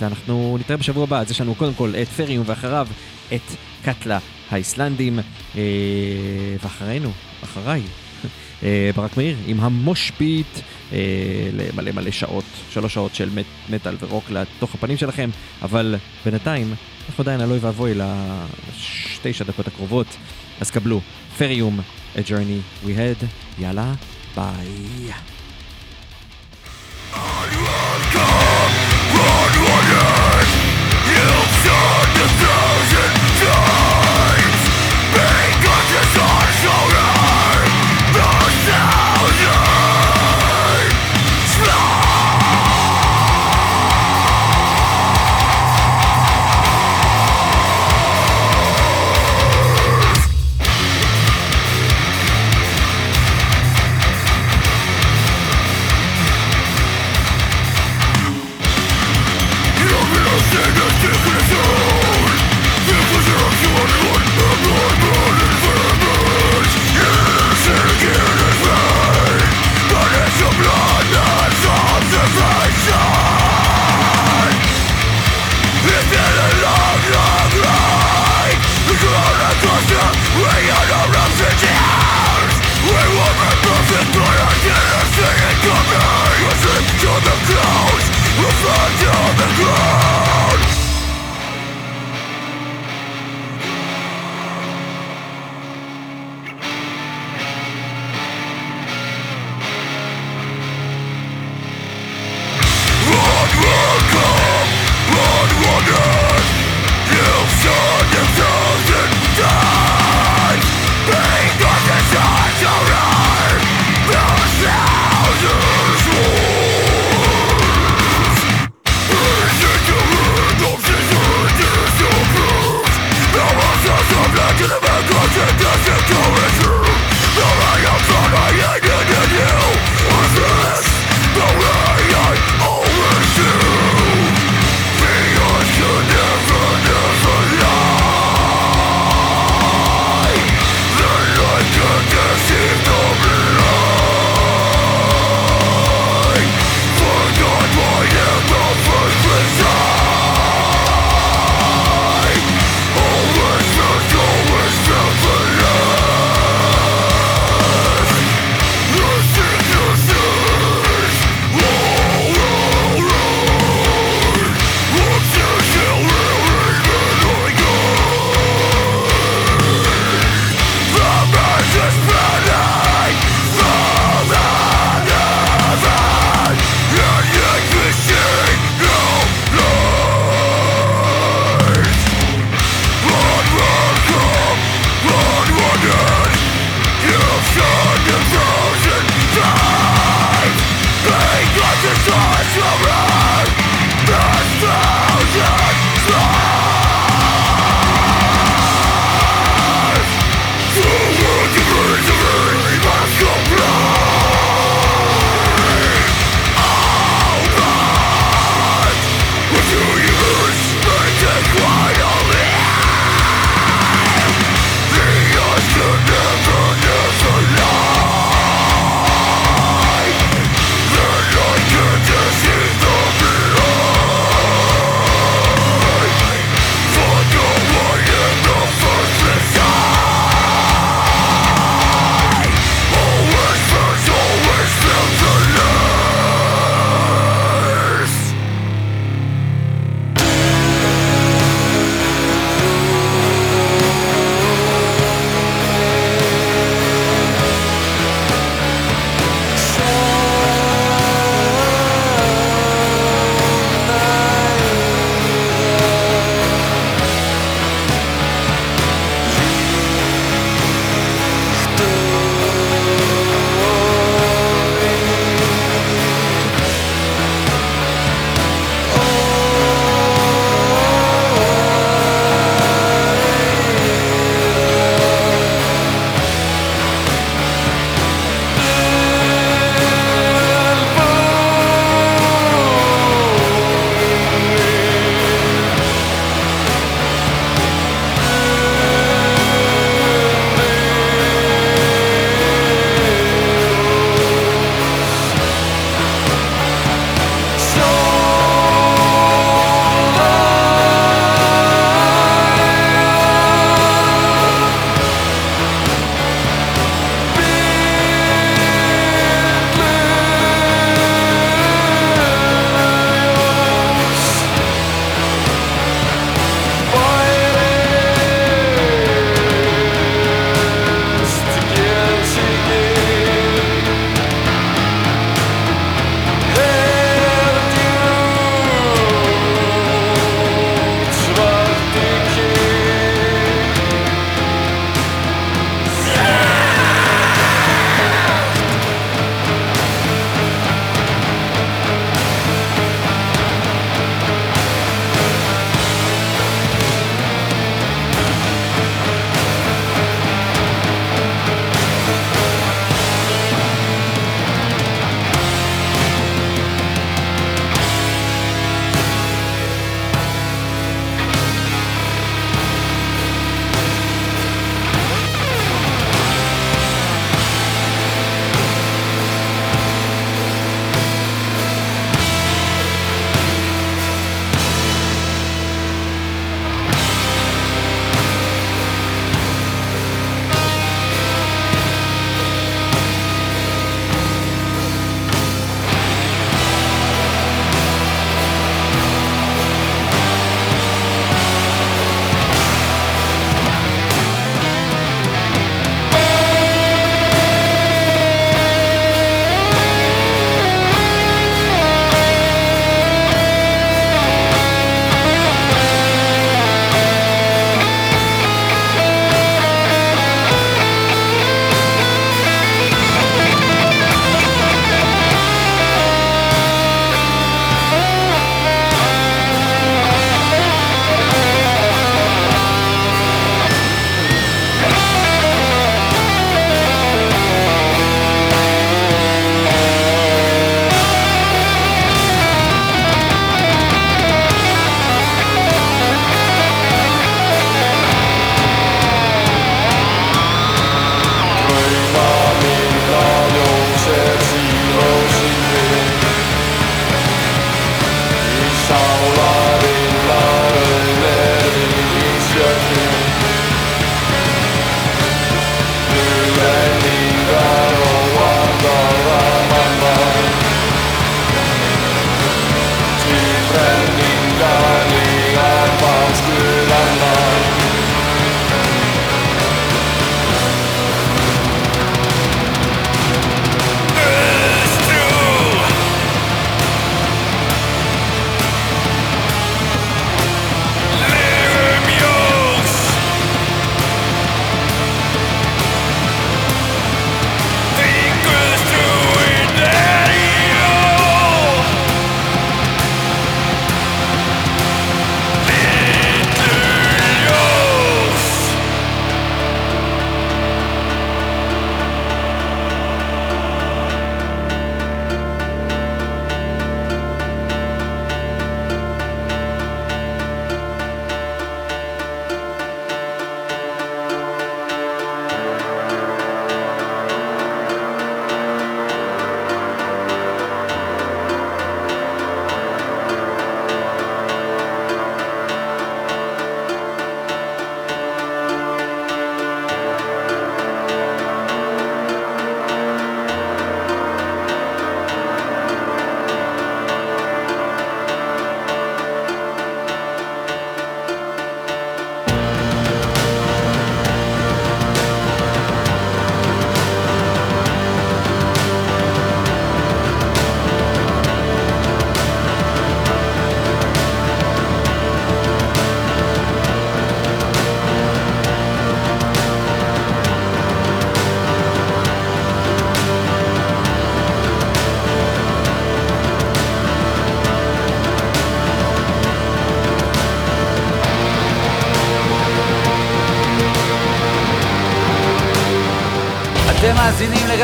ואנחנו 0.01 0.57
נתראה 0.61 0.77
בשבוע 0.77 1.05
הבא, 1.05 1.21
אז 1.21 1.31
יש 1.31 1.41
לנו 1.41 1.55
קודם 1.55 1.75
כל 1.75 1.93
את 2.03 2.09
פריום 2.09 2.45
ואחריו 2.47 2.89
את 3.35 3.57
קטלה 3.83 4.19
האיסלנדים, 4.51 5.19
אה, 5.57 5.63
ואחרינו, 6.63 7.11
אחריי, 7.45 7.83
ברק 8.95 9.17
מאיר 9.17 9.37
עם 9.47 9.61
המושפיט 9.61 10.47
אה, 10.93 10.99
למלא 11.53 11.93
מלא 11.93 12.11
שעות, 12.11 12.45
שלוש 12.71 12.95
שעות 12.95 13.15
של 13.15 13.31
מט, 13.31 13.47
מטאל 13.71 13.97
ורוק 14.01 14.31
לתוך 14.31 14.75
הפנים 14.75 14.97
שלכם, 14.97 15.31
אבל 15.63 15.95
בינתיים 16.25 16.75
אנחנו 17.09 17.23
עדיין 17.23 17.41
על 17.41 17.51
אוי 17.51 17.59
ואבוי 17.59 17.95
לשתשע 17.95 19.45
דקות 19.45 19.67
הקרובות, 19.67 20.07
אז 20.61 20.71
קבלו 20.71 21.01
פריום, 21.39 21.81
A 22.15 22.19
Journey 22.19 22.87
We 22.87 22.89
Had, 22.89 23.25
יאללה, 23.59 23.95
ביי. 24.37 25.13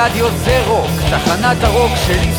לרדיו 0.03 0.31
זה 0.45 0.65
רוק, 0.67 0.91
תחנת 1.11 1.65
הרוק 1.65 1.93
של. 2.07 2.32